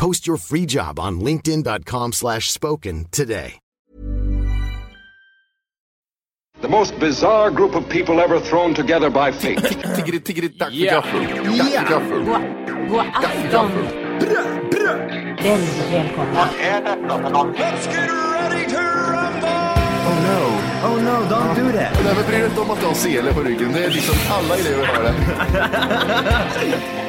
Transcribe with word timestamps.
Post 0.00 0.26
your 0.26 0.38
free 0.38 0.64
job 0.66 0.98
on 0.98 1.20
linkedin.com/spoken 1.20 2.12
slash 2.12 2.50
spoken 2.50 3.06
today. 3.10 3.58
The 6.62 6.68
most 6.68 6.98
bizarre 6.98 7.50
group 7.50 7.74
of 7.74 7.88
people 7.88 8.20
ever 8.20 8.40
thrown 8.40 8.74
together 8.74 9.10
by 9.10 9.32
fate. 9.32 9.58
Tiggeri, 9.96 10.20
tiggeri, 10.20 10.48
dack 10.48 10.72
för 10.72 10.76
Ja. 10.76 10.94
gaffel. 10.94 12.24
Dack 13.22 13.34
för 13.34 13.50
Oh 20.10 20.16
no, 20.30 20.40
oh 20.88 20.96
no, 21.02 21.16
don't 21.28 21.54
do 21.54 21.72
that. 21.78 21.92
Nej 22.04 22.14
men 22.14 22.24
bry 22.26 22.36
dig 22.38 22.44
inte 22.46 22.60
om 22.60 22.70
att 22.70 22.80
du 22.80 22.86
har 22.86 22.94
sele 22.94 23.34
på 23.34 23.40
ryggen. 23.40 23.72
Det 23.72 23.84
är 23.84 23.90
liksom 23.90 24.14
alla 24.30 24.54
elever 24.56 24.86
har 24.86 25.02
det. 25.02 25.14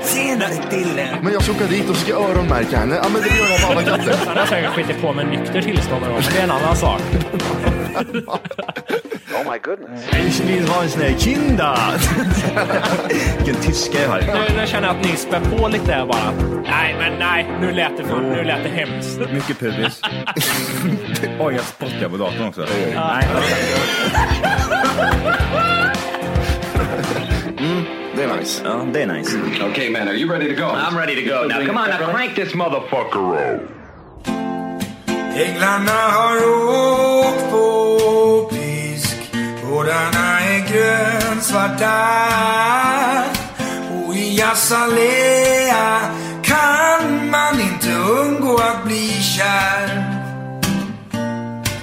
Senare 0.04 0.54
Dille. 0.70 1.18
Men 1.24 1.34
jag 1.34 1.44
ska 1.44 1.52
åka 1.52 1.66
dit 1.66 1.90
och 1.90 1.96
ska 1.96 2.14
öronmärka 2.14 2.78
henne. 2.78 2.96
Ja 3.04 3.10
men 3.10 3.22
det 3.22 3.28
gör 3.28 3.50
jag 3.50 3.62
på 3.62 3.68
alla 3.72 3.84
katter. 3.84 4.16
Han 4.28 4.38
har 4.38 4.46
säkert 4.46 4.70
skitit 4.72 5.02
på 5.02 5.14
med 5.14 5.28
nykter 5.28 5.62
tillstånd 5.62 6.02
men 6.02 6.22
det 6.34 6.40
är 6.40 6.44
en 6.44 6.52
annan 6.52 6.76
sak. 6.76 7.02
Ich 10.28 10.40
vill 10.40 10.68
ha 10.68 10.84
en 10.84 10.90
sån 10.90 11.02
här 11.02 11.16
kinda. 11.20 11.78
Vilken 13.38 13.56
tyska 13.56 14.02
jag 14.02 14.10
har. 14.10 14.20
Nu, 14.20 14.58
nu 14.58 14.68
känner 14.68 14.88
jag 14.88 14.98
att 14.98 15.06
ni 15.06 15.16
spär 15.16 15.40
på 15.40 15.68
lite 15.68 15.92
här 15.94 16.06
bara. 16.06 16.32
Nej, 16.64 16.96
men 17.00 17.20
nej, 17.20 17.48
nu 17.62 17.72
lät 17.72 17.98
det, 17.98 18.04
för, 18.04 18.22
nu 18.22 18.44
lät 18.44 18.64
det 18.64 18.70
hemskt. 18.70 19.20
Mycket 19.34 19.60
pubis. 19.60 20.02
Oj, 21.40 21.54
jag 21.56 21.64
spottar 21.64 22.10
på 22.10 22.18
datorn 22.18 22.48
också. 22.48 22.66
Nej. 22.96 23.28
Det 28.16 28.24
är 28.24 28.38
nice. 28.38 28.62
Ja, 28.66 28.86
det 28.94 29.02
är 29.02 29.08
nice. 29.08 29.38
okay, 29.72 29.90
man, 29.90 30.08
are 30.08 30.14
you 30.14 30.32
ready 30.32 30.56
to 30.56 30.62
go? 30.62 30.68
I'm 30.68 30.98
ready 30.98 31.16
to 31.16 31.30
go. 31.30 31.48
Now, 31.48 31.66
come 31.66 31.78
on, 31.78 31.90
now 31.90 32.12
crank 32.12 32.36
this 32.36 32.54
motherfucker 32.54 33.54
up. 33.54 33.62
Änglarna 35.36 35.92
har 35.92 36.38
åkt 37.20 37.52
på 37.52 37.81
Gårdarna 39.82 40.40
är 40.40 40.60
grönsvarta. 40.68 41.98
Och 43.94 44.16
i 44.16 44.42
Azalea 44.42 46.00
kan 46.44 47.30
man 47.32 47.60
inte 47.60 47.94
undgå 47.94 48.58
att 48.58 48.84
bli 48.84 49.10
kär. 49.10 49.88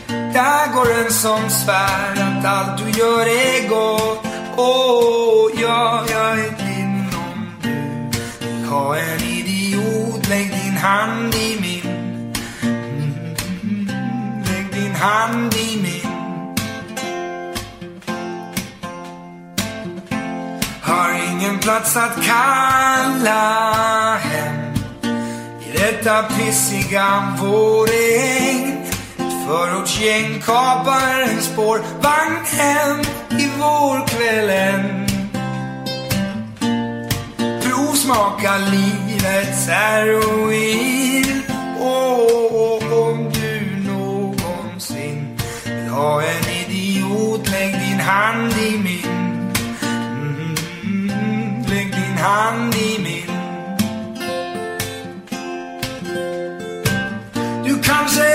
Där 0.09 0.75
går 0.75 0.93
en 1.05 1.13
som 1.13 1.51
svär 1.51 2.13
att 2.13 2.45
allt 2.45 2.79
du 2.79 3.01
gör 3.01 3.27
är 3.27 3.69
gott. 3.69 4.25
Åh, 4.57 5.51
ja, 5.63 6.05
jag 6.11 6.31
är 6.31 6.51
din 6.59 7.07
om 7.15 7.53
du. 7.63 8.47
Vill 8.47 8.65
ha 8.65 8.97
en 8.97 9.23
idiot. 9.23 10.29
Lägg 10.29 10.51
din 10.51 10.77
hand 10.77 11.35
i 11.35 11.59
min 11.61 12.35
Lägg 14.47 14.83
din 14.83 14.95
hand 14.95 15.55
i 15.55 15.79
min 15.83 15.98
Har 20.89 21.13
ingen 21.33 21.59
plats 21.59 21.97
att 21.97 22.25
kalla 22.25 23.41
hem. 24.17 24.75
I 25.63 25.79
detta 25.79 26.23
pissiga 26.23 27.37
vårregn 27.41 28.77
Ett 29.19 29.47
förortsgäng 29.47 30.41
kapar 30.41 31.21
en 31.23 31.43
spårvagn 31.43 32.45
hem 32.45 33.01
i 33.41 33.49
vårkvällen. 33.61 35.07
Provsmaka 37.63 38.59
livets 38.59 39.69
heroin. 39.69 41.43
Åh, 41.81 43.09
om 43.09 43.31
du 43.33 43.61
någonsin 43.91 45.39
vill 45.65 45.89
ha 45.89 46.23
en 46.23 46.49
idiot 46.51 47.51
Lägg 47.51 47.73
din 47.73 48.01
hand 48.01 48.53
i 48.53 48.79
min 48.79 49.18
mm, 52.19 52.25
Lägg 52.25 52.25
din 52.25 52.25
hand 52.25 52.75
i 52.75 52.99
min 52.99 53.27
Du 57.65 57.83
kanske 57.83 58.28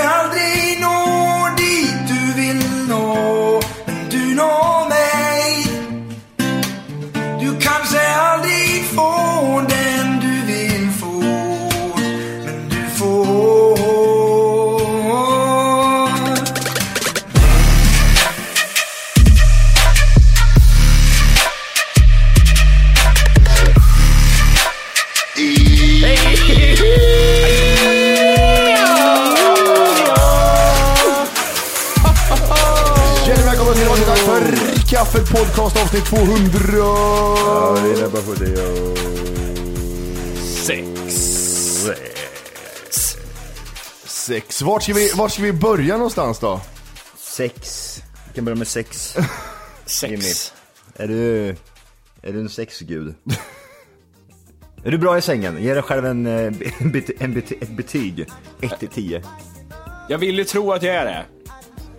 200. 36.13 36.50
Ja, 36.78 37.78
det 37.84 38.01
är 38.01 38.09
på 38.09 38.34
det. 38.44 38.68
och- 38.81 38.97
Sex. 44.07 44.62
Vart 44.62 44.84
ska, 44.84 44.94
vi, 44.94 45.12
vart 45.16 45.31
ska 45.31 45.41
vi 45.44 45.53
börja 45.53 45.97
någonstans 45.97 46.40
då? 46.40 46.62
Sex. 47.18 47.97
Vi 48.28 48.34
kan 48.35 48.46
börja 48.46 48.56
med 48.56 48.68
sex. 48.68 49.16
Jimmy. 50.03 50.22
Sex. 50.22 50.53
Är 50.96 51.07
du, 51.07 51.47
är 52.22 52.34
du 52.34 52.40
en 52.40 52.50
sexgud? 52.50 53.16
är 54.85 54.91
du 54.91 54.97
bra 54.97 55.18
i 55.18 55.22
sängen? 55.22 55.63
Ge 55.63 55.74
dig 55.74 55.84
själv 55.84 56.06
en, 56.06 56.25
eh, 56.28 56.51
bet- 56.80 57.12
en 57.22 57.34
bet- 57.34 57.51
ett 57.63 57.69
betyg. 57.78 58.25
1 58.62 58.80
till 58.80 58.88
10. 58.88 59.24
Jag 60.09 60.18
vill 60.18 60.38
ju 60.38 60.44
tro 60.44 60.72
att 60.74 60.84
jag 60.84 60.95
är 60.95 61.06
det. 61.06 61.25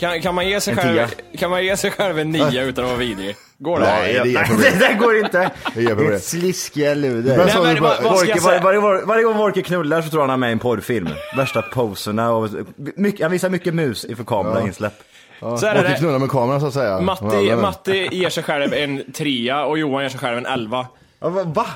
Kan, 0.05 0.21
kan, 0.23 0.35
man, 0.35 0.49
ge 0.49 0.61
sig 0.61 0.73
En 0.73 0.79
själv, 0.79 0.95
tia. 0.97 1.09
kan 1.39 1.51
man 1.51 1.65
ge 1.65 1.77
sig 1.77 1.91
själv 1.91 2.19
en 2.19 2.31
nia 2.31 2.63
utan 2.63 2.85
att 2.85 2.91
vara 2.91 2.99
vidrig? 3.01 3.37
Går 3.59 3.79
det? 3.81 3.87
Nej, 3.87 4.13
det 4.13 4.19
är 4.21 4.73
det 4.73 4.79
där 4.79 4.95
går 4.99 5.17
inte. 5.19 5.51
Det 5.75 5.85
är. 5.85 6.13
Ditt 6.13 6.25
sliskiga 6.25 6.95
luder. 6.95 7.37
Men 7.37 7.47
Nej, 7.47 7.55
så- 7.57 7.63
men, 7.63 7.83
vad, 7.83 8.03
vad 8.03 8.13
Vorke, 8.13 8.31
jag 8.37 8.41
varje, 8.43 8.81
varje, 8.81 9.05
varje 9.05 9.25
gång 9.25 9.37
Vorke 9.37 9.63
knullar 9.63 10.03
så 10.03 10.09
tror 10.11 10.21
han 10.21 10.31
han 10.31 10.39
är 10.39 10.41
med 10.41 10.49
i 10.49 10.53
en 10.53 10.59
porrfilm. 10.59 11.09
Värsta 11.37 11.63
poserna 11.63 12.33
och 12.33 12.49
mycket, 12.97 13.23
han 13.23 13.31
visar 13.33 13.49
mycket 13.51 13.75
mus 13.75 14.05
inför 14.05 14.25
kamerainsläpp. 14.25 14.93
Så 15.41 15.47
är 15.47 15.51
Måste 15.51 15.73
det. 15.73 15.97
knulla 15.99 16.19
med 16.19 16.31
kameran 16.31 16.61
så 16.61 16.67
att 16.67 16.75
säga. 16.75 17.01
Matti, 17.01 17.47
Ja, 17.49 17.57
Matti 17.57 18.09
ger 18.13 18.31
sig 18.31 18.43
själv 18.43 18.73
en 18.75 19.13
trea 19.13 19.65
och 19.65 19.79
Johan 19.79 20.03
ger 20.03 20.09
sig 20.09 20.21
själv 20.21 20.39
en 20.39 20.47
elva. 20.47 20.87
Ja, 21.21 21.29
va? 21.29 21.43
va? 21.45 21.67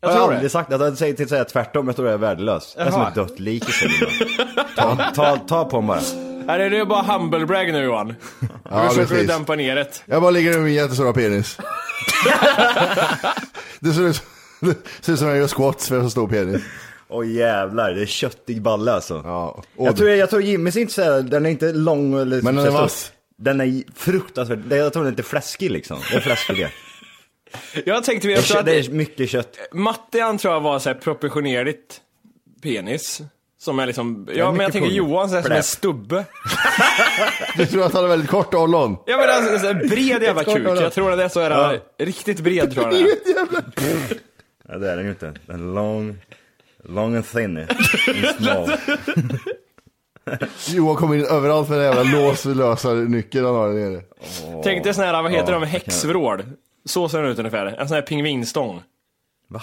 Jag 0.00 0.10
tror 0.10 0.20
har 0.20 0.28
det. 0.28 0.34
aldrig 0.34 0.50
sagt 0.50 0.70
det. 0.70 0.76
Jag 0.76 0.96
säger 0.98 1.14
till 1.14 1.24
att 1.24 1.28
säga 1.30 1.44
tvärtom. 1.44 1.86
Jag 1.86 1.96
tror 1.96 2.08
jag 2.08 2.14
är 2.14 2.18
värdelös. 2.18 2.74
Jag 2.78 2.86
är 2.86 2.90
som 2.90 3.00
Jaha. 3.00 3.08
ett 3.08 3.14
dött 3.14 3.38
lik 3.40 3.68
i 3.68 3.72
ta, 4.76 4.96
ta, 5.14 5.36
ta 5.36 5.64
på 5.64 5.80
mig 5.80 5.88
bara. 5.96 6.31
Är 6.48 6.70
det 6.70 6.78
är 6.78 6.84
bara 6.84 7.02
humble 7.02 7.46
brag 7.46 7.72
nu 7.72 7.84
Johan? 7.84 8.08
Nu 8.08 8.14
Ja, 8.70 8.88
försöker 8.88 9.14
du 9.14 9.26
dämpa 9.26 9.54
ner 9.54 9.76
det. 9.76 10.02
Jag 10.06 10.22
bara 10.22 10.30
ligger 10.30 10.58
i 10.58 10.60
min 10.60 10.74
jättestora 10.74 11.12
penis. 11.12 11.58
det 13.80 13.92
ser 13.92 14.02
ut, 14.08 14.22
det 14.60 14.76
ser 15.00 15.12
ut 15.12 15.18
som 15.18 15.28
jag 15.28 15.36
gör 15.36 15.48
squats 15.48 15.88
för 15.88 15.94
jag 15.94 16.02
har 16.02 16.08
så 16.08 16.10
stor 16.10 16.28
penis. 16.28 16.62
Åh 17.08 17.30
jävlar, 17.32 17.92
det 17.92 18.02
är 18.02 18.06
köttig 18.06 18.62
balle 18.62 18.92
alltså. 18.92 19.22
Ja. 19.24 19.62
Och 19.76 19.86
Jag 19.86 19.96
tror, 19.96 20.10
jag 20.10 20.30
tror 20.30 20.42
Jimmys 20.42 20.76
är 20.76 20.80
inte 20.80 20.92
så 20.92 21.02
här, 21.02 21.22
den 21.22 21.46
är 21.46 21.50
inte 21.50 21.72
lång 21.72 22.14
eller 22.20 22.42
Men 22.42 22.56
den 22.56 22.66
är 22.66 22.70
vass. 22.70 23.12
Den 23.38 23.60
är 23.60 23.82
fruktansvärt, 23.94 24.58
det- 24.66 24.76
jag 24.76 24.92
tror 24.92 25.02
den 25.02 25.08
är 25.08 25.12
inte 25.12 25.22
fläskig 25.22 25.70
liksom. 25.70 25.98
Det 26.10 26.16
är 26.16 26.20
fläskig 26.20 26.56
det. 26.56 26.70
Jag 27.86 28.04
tänkte 28.04 28.28
mer 28.28 28.36
Det 28.36 28.42
så 28.42 28.54
är, 28.54 28.58
att 28.58 28.66
det 28.66 28.78
är 28.78 28.90
mycket 28.90 29.30
kött. 29.30 29.56
Matte 29.72 30.20
han 30.20 30.38
tror 30.38 30.54
jag 30.54 30.60
var 30.60 30.78
så 30.78 30.88
här 30.88 30.96
proportionerligt 30.96 32.00
penis. 32.62 33.22
Som 33.62 33.78
är 33.78 33.86
liksom, 33.86 34.28
ja 34.34 34.52
men 34.52 34.60
jag 34.60 34.72
tänker 34.72 34.88
pung. 34.88 34.96
Johan 34.96 35.28
så 35.28 35.34
här, 35.34 35.42
som 35.42 35.52
en 35.52 35.62
stubbe. 35.62 36.24
du 37.56 37.66
tror 37.66 37.86
att 37.86 37.92
han 37.92 38.04
är 38.04 38.08
väldigt 38.08 38.30
kort 38.30 38.54
ollon? 38.54 38.96
Ja 39.06 39.16
men 39.16 39.30
alltså, 39.30 39.58
så 39.58 39.66
här, 39.66 39.74
bred 39.74 40.22
jävla 40.22 40.44
kuk. 40.44 40.66
Jag 40.66 40.92
tror 40.92 41.12
att 41.12 41.18
det 41.18 41.24
är 41.24 41.28
så 41.28 41.40
här, 41.40 41.80
riktigt 41.98 42.40
bred 42.40 42.72
tror 42.74 42.84
jag 42.84 42.94
det 42.94 43.00
är. 43.00 44.18
Ja 44.68 44.78
det 44.78 44.90
är 44.90 44.96
den 44.96 45.04
ju 45.04 45.10
inte. 45.10 45.32
Den 45.46 45.68
är 45.70 45.74
long, 45.74 46.18
long 46.84 47.16
and 47.16 47.26
thin. 47.26 47.58
And 47.58 47.68
small. 48.38 48.72
Johan 50.76 50.96
kommer 50.96 51.14
in 51.14 51.24
överallt 51.24 51.68
med 51.68 51.78
en 51.78 51.84
jävla 51.84 52.02
låslösarnyckel 52.02 53.44
han 53.44 53.54
har 53.54 53.68
där 53.68 53.74
nere. 53.74 54.02
Tänk 54.62 54.84
dig 54.84 54.94
sån 54.94 55.04
här, 55.04 55.22
vad 55.22 55.32
heter 55.32 55.52
Ja, 55.52 55.60
de, 55.60 55.66
häxvrål. 55.66 56.42
Så 56.84 57.08
ser 57.08 57.22
den 57.22 57.30
ut 57.30 57.38
ungefär. 57.38 57.66
En 57.66 57.88
sån 57.88 57.94
här 57.94 58.02
pingvinstång. 58.02 58.82
Va? 59.48 59.62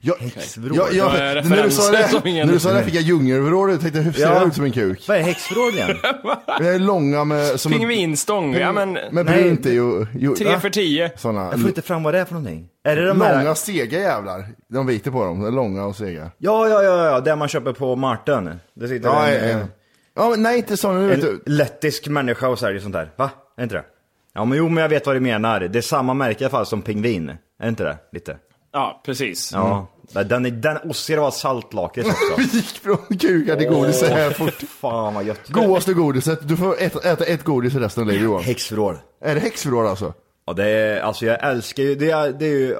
Jag, 0.00 0.14
Häxvrål? 0.16 0.76
jag, 0.76 0.92
jag, 0.92 1.36
Ja, 1.36 1.42
när, 1.48 1.62
du 1.62 1.70
sa 1.70 1.90
det, 1.92 2.34
när 2.44 2.52
du 2.52 2.58
sa 2.58 2.72
det 2.72 2.84
fick 2.84 2.94
jag 2.94 3.02
djungelvrål 3.02 3.70
och 3.70 3.80
tänkte 3.80 4.00
hur 4.00 4.12
ser 4.12 4.20
Ja. 4.22 4.40
det 4.40 4.46
ut 4.46 4.54
som 4.54 4.64
en 4.64 4.72
kuk? 4.72 5.04
Vad 5.08 5.16
är 5.16 5.20
häxvrål 5.22 5.74
igen? 5.74 5.96
Det 6.58 6.68
är 6.68 6.78
långa 6.78 7.24
med... 7.24 7.60
Som 7.60 7.72
Pingvinstång, 7.72 8.54
ja 8.54 8.72
men 8.72 8.92
Nej, 9.10 9.24
brunt 9.24 9.66
ju... 9.66 10.06
ju 10.18 10.34
tre 10.34 10.60
för 10.60 10.70
tio. 10.70 11.10
Såna 11.16 11.44
Jag 11.50 11.60
får 11.60 11.68
inte 11.68 11.82
fram 11.82 12.02
vad 12.02 12.14
det 12.14 12.20
är 12.20 12.24
för 12.24 12.34
någonting. 12.34 12.68
Är 12.84 12.96
det 12.96 13.06
de 13.06 13.18
långa 13.18 13.32
här? 13.34 13.54
sega 13.54 13.98
jävlar. 14.00 14.44
De 14.68 14.86
biter 14.86 15.10
på 15.10 15.24
dem, 15.24 15.40
de 15.40 15.46
är 15.46 15.50
långa 15.50 15.84
och 15.84 15.96
sega. 15.96 16.30
Ja, 16.38 16.68
ja, 16.68 16.82
ja, 16.82 17.04
ja, 17.06 17.20
det 17.20 17.36
man 17.36 17.48
köper 17.48 17.72
på 17.72 17.96
Martin. 17.96 18.50
Det 18.74 18.88
sitter 18.88 19.08
Ja, 19.08 19.26
en, 19.28 19.48
ja, 19.48 19.58
ja. 19.58 19.66
ja 20.16 20.30
men 20.30 20.42
nej 20.42 20.56
inte 20.56 20.76
såna, 20.76 20.98
nu 21.00 21.06
vet 21.08 21.18
en 21.18 21.24
du. 21.24 21.42
lettisk 21.52 22.08
människa 22.08 22.48
och 22.48 22.58
säljer 22.58 22.80
sånt 22.80 22.94
där. 22.94 23.10
Va? 23.16 23.30
Är 23.58 23.62
inte 23.62 23.74
det? 23.74 23.84
Ja, 24.34 24.44
men 24.44 24.58
jo, 24.58 24.68
men 24.68 24.82
jag 24.82 24.88
vet 24.88 25.06
vad 25.06 25.16
du 25.16 25.20
menar. 25.20 25.60
Det 25.60 25.78
är 25.78 25.82
samma 25.82 26.14
märke 26.14 26.40
i 26.40 26.44
alla 26.44 26.50
fall 26.50 26.66
som 26.66 26.82
pingvin. 26.82 27.32
Är 27.62 27.68
inte 27.68 27.84
det? 27.84 27.96
Lite. 28.12 28.36
Ja, 28.74 29.00
precis. 29.04 29.52
Ja. 29.52 29.86
Den 30.12 30.46
är, 30.46 30.50
den 30.50 30.90
ossigare 30.90 31.20
var 31.20 31.30
saltlakrits 31.30 32.08
också. 32.08 32.34
Vi 32.36 32.42
gick 32.42 32.66
från 32.66 32.96
kukar 32.96 33.56
till 33.56 33.68
godis 33.68 33.98
så 33.98 34.06
här 34.06 34.30
fort. 34.30 34.54
Fan 34.54 35.14
vad 35.14 35.24
gött. 35.24 35.48
Godaste 35.48 35.94
godiset, 35.94 36.48
du 36.48 36.56
får 36.56 36.82
äta, 36.82 37.00
äta 37.10 37.24
ett 37.24 37.44
godis 37.44 37.74
resten 37.74 38.02
av 38.02 38.06
livet 38.08 38.22
Johan. 38.22 38.42
Häxvrål. 38.42 38.98
Är 39.20 39.34
det 39.34 39.40
häxvrål 39.40 39.86
alltså? 39.86 40.14
Ja, 40.46 40.52
det 40.52 40.68
är, 40.68 41.00
alltså 41.00 41.26
jag 41.26 41.50
älskar 41.50 41.82
ju, 41.82 41.94
det 41.94 42.10
är, 42.10 42.32
det 42.32 42.46
är 42.46 42.50
ju, 42.58 42.76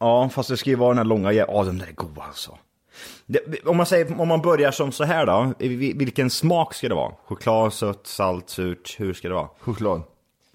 ja 0.00 0.28
fast 0.28 0.48
det 0.48 0.56
ska 0.56 0.70
ju 0.70 0.76
vara 0.76 0.88
den 0.88 0.98
här 0.98 1.04
långa, 1.04 1.32
ja 1.32 1.64
de 1.64 1.78
där 1.78 1.86
är 1.86 1.92
goda 1.92 2.22
alltså. 2.22 2.58
Det, 3.26 3.66
om 3.66 3.76
man 3.76 3.86
säger, 3.86 4.20
om 4.20 4.28
man 4.28 4.42
börjar 4.42 4.70
som 4.70 4.92
så 4.92 5.04
här 5.04 5.26
då, 5.26 5.52
vilken 5.94 6.30
smak 6.30 6.74
ska 6.74 6.88
det 6.88 6.94
vara? 6.94 7.12
Choklad, 7.26 7.72
sött, 7.72 8.06
salt, 8.06 8.50
surt, 8.50 8.96
hur 8.98 9.14
ska 9.14 9.28
det 9.28 9.34
vara? 9.34 9.48
Choklad. 9.60 10.02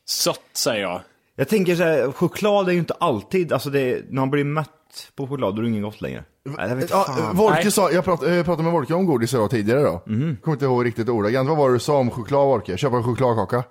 Sött 0.06 0.42
säger 0.54 0.82
jag. 0.82 1.02
Jag 1.36 1.48
tänker 1.48 1.76
så 1.76 1.84
här, 1.84 2.12
choklad 2.12 2.68
är 2.70 2.74
ju 2.74 2.80
inte 2.80 2.94
alltid, 3.00 3.54
alltså 3.54 3.70
det, 3.70 4.06
när 4.10 4.20
man 4.22 4.32
blir 4.32 4.44
mätt 4.44 4.70
på 5.16 5.28
choklad 5.28 5.56
då 5.56 5.60
är 5.60 5.64
det 5.64 5.70
inget 5.70 5.84
gott 5.84 6.02
längre. 6.02 6.24
Nej, 6.46 6.70
jag 6.70 6.76
vet 6.76 6.90
Ja, 6.90 7.04
fan. 7.04 7.36
Volke 7.36 7.60
Nej. 7.64 7.72
sa, 7.72 7.92
jag 7.92 8.04
pratade, 8.06 8.36
jag 8.36 8.46
pratade 8.46 8.64
med 8.64 8.72
Volke 8.74 8.94
om 8.94 9.06
godis 9.06 9.34
idag 9.34 9.50
tidigare 9.50 9.82
då. 9.82 10.02
Mhm. 10.06 10.38
Kommer 10.44 10.56
inte 10.56 10.66
ihåg 10.66 10.86
riktigt 10.86 11.10
ordagrant. 11.10 11.50
Vad 11.50 11.58
var 11.58 11.70
det 11.70 11.76
du 11.76 11.80
sa 11.80 11.98
om 11.98 12.12
choklad 12.12 12.48
Volke? 12.48 12.78
Köpa 12.78 12.96
en 12.98 13.04
chokladkaka? 13.04 13.64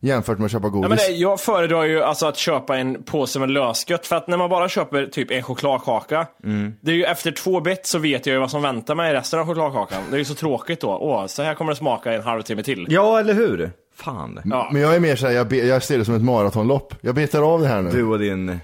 Jämfört 0.00 0.38
med 0.38 0.44
att 0.46 0.52
köpa 0.52 0.66
Ja, 0.66 0.70
godis. 0.70 0.88
men 0.88 0.98
det, 0.98 1.06
jag 1.08 1.40
föredrar 1.40 1.84
ju 1.84 2.02
alltså 2.02 2.26
att 2.26 2.36
köpa 2.36 2.76
en 2.76 3.02
påse 3.02 3.38
med 3.38 3.50
lösgött, 3.50 4.06
för 4.06 4.16
att 4.16 4.28
när 4.28 4.36
man 4.36 4.50
bara 4.50 4.68
köper 4.68 5.06
typ 5.06 5.30
en 5.30 5.42
chokladkaka, 5.42 6.26
Mm. 6.44 6.72
det 6.80 6.90
är 6.90 6.94
ju 6.94 7.04
efter 7.04 7.30
två 7.32 7.60
bett 7.60 7.86
så 7.86 7.98
vet 7.98 8.26
jag 8.26 8.34
ju 8.34 8.40
vad 8.40 8.50
som 8.50 8.62
väntar 8.62 8.94
mig 8.94 9.10
i 9.10 9.14
resten 9.14 9.40
av 9.40 9.46
chokladkakan. 9.46 10.02
Det 10.10 10.16
är 10.16 10.18
ju 10.18 10.24
så 10.24 10.34
tråkigt 10.34 10.80
då. 10.80 10.88
Åh, 11.00 11.26
så 11.26 11.42
här 11.42 11.54
kommer 11.54 11.72
det 11.72 11.76
smaka 11.76 12.12
i 12.12 12.16
en 12.16 12.22
halvtimme 12.22 12.62
till. 12.62 12.86
Ja, 12.90 13.20
eller 13.20 13.34
hur? 13.34 13.70
Fan. 13.98 14.40
Ja. 14.44 14.68
Men 14.72 14.82
jag 14.82 14.96
är 14.96 15.00
mer 15.00 15.16
såhär, 15.16 15.34
jag, 15.34 15.48
be, 15.48 15.56
jag 15.56 15.82
ser 15.82 15.98
det 15.98 16.04
som 16.04 16.14
ett 16.14 16.22
maratonlopp. 16.24 16.94
Jag 17.00 17.14
betar 17.14 17.42
av 17.54 17.60
det 17.60 17.68
här 17.68 17.82
nu. 17.82 17.90
Du 17.90 18.04
och 18.04 18.18
din 18.18 18.58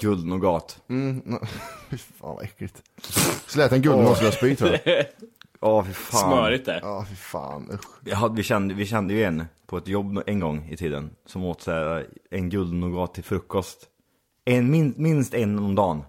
guldnougat. 0.00 0.82
Fy 1.90 1.96
fan 1.98 2.34
vad 2.36 2.42
äckligt. 2.44 2.82
Så 3.46 3.58
lät 3.58 3.72
en 3.72 3.82
guldnålslösby 3.82 4.56
tror 4.56 4.70
jag. 4.84 5.04
Ja, 5.60 5.84
fy 5.84 5.92
fan. 5.92 6.30
Smörigt 6.30 6.66
det. 6.66 6.80
Ja 6.82 7.06
fy 7.08 7.14
fan 7.16 7.70
usch. 7.72 8.00
Jag 8.04 8.16
hade, 8.16 8.34
vi, 8.34 8.42
kände, 8.42 8.74
vi 8.74 8.86
kände 8.86 9.14
ju 9.14 9.24
en 9.24 9.44
på 9.66 9.76
ett 9.76 9.88
jobb 9.88 10.22
en 10.26 10.40
gång 10.40 10.68
i 10.70 10.76
tiden 10.76 11.10
som 11.26 11.44
åt 11.44 11.62
så 11.62 11.70
här, 11.70 12.06
en 12.30 12.48
guldnougat 12.48 13.14
till 13.14 13.24
frukost. 13.24 13.78
En, 14.44 14.70
min, 14.70 14.94
minst 14.96 15.34
en 15.34 15.58
om 15.58 15.74
dagen. 15.74 16.02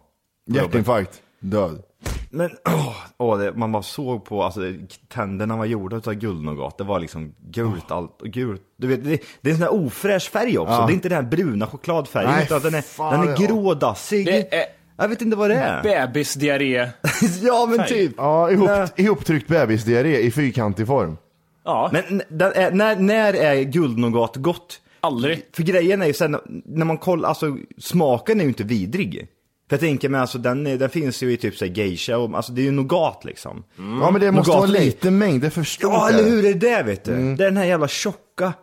Hjärtinfarkt. 0.45 1.21
Död. 1.39 1.83
Men 2.29 2.49
åh, 2.65 2.95
åh, 3.17 3.37
det, 3.37 3.53
man 3.53 3.71
bara 3.71 3.83
såg 3.83 4.25
på, 4.25 4.43
alltså 4.43 4.61
tänderna 5.07 5.57
var 5.57 5.65
gjorda 5.65 5.95
av 6.05 6.13
guldnougat. 6.13 6.77
Det 6.77 6.83
var 6.83 6.99
liksom 6.99 7.35
gult 7.51 7.91
allt, 7.91 8.21
och 8.21 8.27
gult. 8.27 8.61
Du 8.77 8.87
vet, 8.87 9.03
det, 9.03 9.21
det 9.41 9.49
är 9.49 9.53
en 9.53 9.57
sån 9.57 9.67
här 9.67 9.85
ofräsch 9.85 10.29
färg 10.31 10.57
också. 10.57 10.73
Ja. 10.73 10.85
Det 10.85 10.91
är 10.91 10.95
inte 10.95 11.09
den 11.09 11.23
här 11.23 11.31
bruna 11.31 11.67
chokladfärgen, 11.67 12.31
Nej, 12.31 12.43
utan 12.43 12.61
den 12.61 12.73
är, 12.73 12.81
fan, 12.81 13.19
den 13.19 13.29
är 13.29 13.41
ja. 13.41 13.47
grådassig. 13.47 14.25
Det 14.25 14.55
är 14.55 14.65
Jag 14.97 15.07
vet 15.07 15.21
inte 15.21 15.37
vad 15.37 15.49
det 15.49 15.55
är. 15.55 15.83
bebisdiarré. 15.83 16.89
ja 17.41 17.65
men 17.77 17.87
typ. 17.87 18.13
Ja, 18.17 18.51
ihop, 18.51 18.69
ihoptryckt 18.95 19.47
bebisdiarré 19.47 20.19
i 20.19 20.31
fyrkantig 20.31 20.87
form. 20.87 21.17
Ja, 21.65 21.89
Men 21.93 22.21
är, 22.53 22.71
när, 22.71 22.95
när 22.95 23.33
är 23.33 23.63
guldnougat 23.63 24.35
gott? 24.35 24.81
aldrig. 25.01 25.45
För 25.53 25.63
grejen 25.63 26.01
är 26.01 26.05
ju 26.05 26.13
sen, 26.13 26.37
när 26.65 26.85
man 26.85 26.97
kollar, 26.97 27.29
alltså 27.29 27.57
smaken 27.77 28.39
är 28.39 28.43
ju 28.43 28.49
inte 28.49 28.63
vidrig. 28.63 29.27
För 29.69 29.75
jag 29.75 29.79
tänker 29.79 30.09
mig 30.09 30.21
alltså 30.21 30.37
den, 30.37 30.67
är- 30.67 30.77
den 30.77 30.89
finns 30.89 31.23
ju 31.23 31.31
i 31.33 31.37
typ 31.37 31.55
såhär 31.57 31.71
geisha 31.71 32.17
och, 32.17 32.35
alltså 32.37 32.51
det 32.51 32.61
är 32.61 32.63
ju 32.63 32.71
nougat 32.71 33.25
liksom. 33.25 33.63
Ja 33.77 34.11
men 34.11 34.21
det 34.21 34.31
måste 34.31 34.51
Nougat 34.51 34.69
vara 34.69 34.79
är- 34.79 34.85
lite 34.85 35.11
mängd, 35.11 35.41
det 35.41 35.47
är 35.47 35.51
för 35.51 35.63
stort 35.63 35.91
Ja 35.93 36.09
eller 36.09 36.23
hur 36.29 36.45
är 36.45 36.53
det 36.53 36.83
vet 36.83 37.03
du? 37.03 37.11
Det 37.35 37.43
är 37.43 37.47
den 37.47 37.57
här 37.57 37.65
jävla 37.65 37.87
tjocka. 37.87 38.53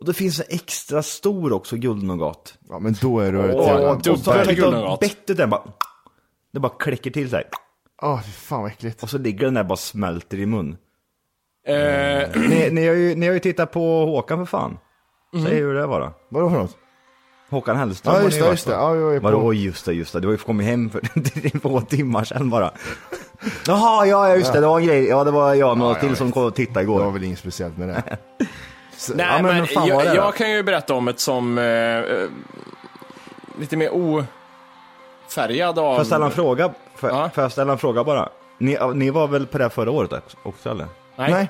Och 0.00 0.06
det 0.06 0.12
finns 0.14 0.38
en 0.40 0.46
extra 0.48 1.02
stor 1.02 1.52
också 1.52 1.76
guldnougat. 1.76 2.54
Ja 2.68 2.78
men 2.78 2.94
då 3.00 3.18
är 3.20 3.32
du 3.32 3.40
ett 3.50 3.54
Och, 3.54 3.66
jävla... 3.66 3.90
och, 3.92 4.18
så 4.18 4.30
har 4.32 4.44
jag 4.72 4.98
bettet 5.00 5.36
den 5.36 5.50
bara, 5.50 5.62
det 6.52 6.60
bara 6.60 6.72
kläcker 6.78 7.10
till 7.10 7.30
sig. 7.30 7.44
Åh 8.02 8.20
fy 8.22 8.30
fan 8.32 8.62
vad 8.62 8.70
äckligt. 8.70 9.02
Och 9.02 9.10
så 9.10 9.18
ligger 9.18 9.44
den 9.44 9.54
där 9.54 9.64
bara 9.64 9.76
smälter 9.76 10.38
i 10.38 10.46
mun. 10.46 10.76
Eh, 11.66 12.40
Ni, 12.48 12.68
ni, 12.72 12.86
har 12.86 12.94
ju, 12.94 13.14
ni 13.14 13.26
har 13.26 13.34
ju 13.34 13.40
tittat 13.40 13.72
på 13.72 14.06
Håkan 14.06 14.38
för 14.38 14.44
fan. 14.58 14.78
Säg 15.46 15.54
hur 15.56 15.74
det 15.74 15.86
var 15.86 16.00
då. 16.00 16.12
Vadå 16.30 16.50
för 16.50 16.56
något? 16.58 16.76
Håkan 17.50 17.76
Hellström 17.76 18.14
Ja 18.14 18.22
just 18.22 18.36
ni 18.36 18.42
det, 18.44 18.50
just 18.50 18.66
det. 18.66 18.72
Ja, 18.72 18.96
jag 18.96 19.14
är 19.16 19.20
på. 19.20 19.24
Vadå 19.24 19.52
just 19.52 19.84
det, 19.84 19.92
just 19.92 20.12
det. 20.12 20.20
Du 20.20 20.26
har 20.28 20.32
ju 20.32 20.38
kommit 20.38 20.66
hem 20.66 20.90
för 20.90 21.00
två 21.60 21.80
timmar 21.80 22.24
sedan 22.24 22.50
bara. 22.50 22.70
Jaha, 23.66 24.06
ja 24.06 24.36
just 24.36 24.52
det, 24.52 24.60
det 24.60 24.66
var 24.66 24.80
en 24.80 24.86
grej. 24.86 25.04
Ja 25.08 25.24
det 25.24 25.30
var 25.30 25.54
jag 25.54 25.70
och 25.70 25.78
några 25.78 25.94
Ja, 25.94 26.00
till 26.00 26.16
som 26.16 26.32
kom 26.32 26.44
och 26.44 26.54
tittade 26.54 26.80
Det 26.86 26.90
var 26.90 27.00
igår. 27.00 27.10
väl 27.10 27.24
inget 27.24 27.38
speciellt 27.38 27.76
med 27.78 27.88
det. 27.88 28.02
Så, 28.96 29.14
nej, 29.14 29.26
Ja, 29.30 29.42
men 29.42 29.56
men, 29.56 29.66
var 29.76 29.88
jag, 29.88 30.04
det 30.04 30.14
jag 30.14 30.34
kan 30.34 30.50
ju 30.50 30.62
berätta 30.62 30.94
om 30.94 31.08
ett 31.08 31.20
som 31.20 31.58
eh, 31.58 31.64
eh, 31.64 32.02
lite 33.58 33.76
mer 33.76 33.90
ofärgad 33.94 35.78
av... 35.78 35.82
Får 35.92 35.96
jag 35.98 36.06
ställa 36.06 36.24
en 36.26 36.32
fråga? 36.32 36.70
Får, 36.94 37.10
Ja. 37.10 37.30
får 37.34 37.42
jag 37.44 37.52
ställa 37.52 37.72
en 37.72 37.78
fråga 37.78 38.04
bara? 38.04 38.28
Ni, 38.58 38.78
ni 38.94 39.10
var 39.10 39.28
väl 39.28 39.46
på 39.46 39.58
det 39.58 39.70
förra 39.70 39.90
året 39.90 40.10
också 40.42 40.70
eller? 40.70 40.86
Nej. 41.16 41.30
Nej. 41.32 41.48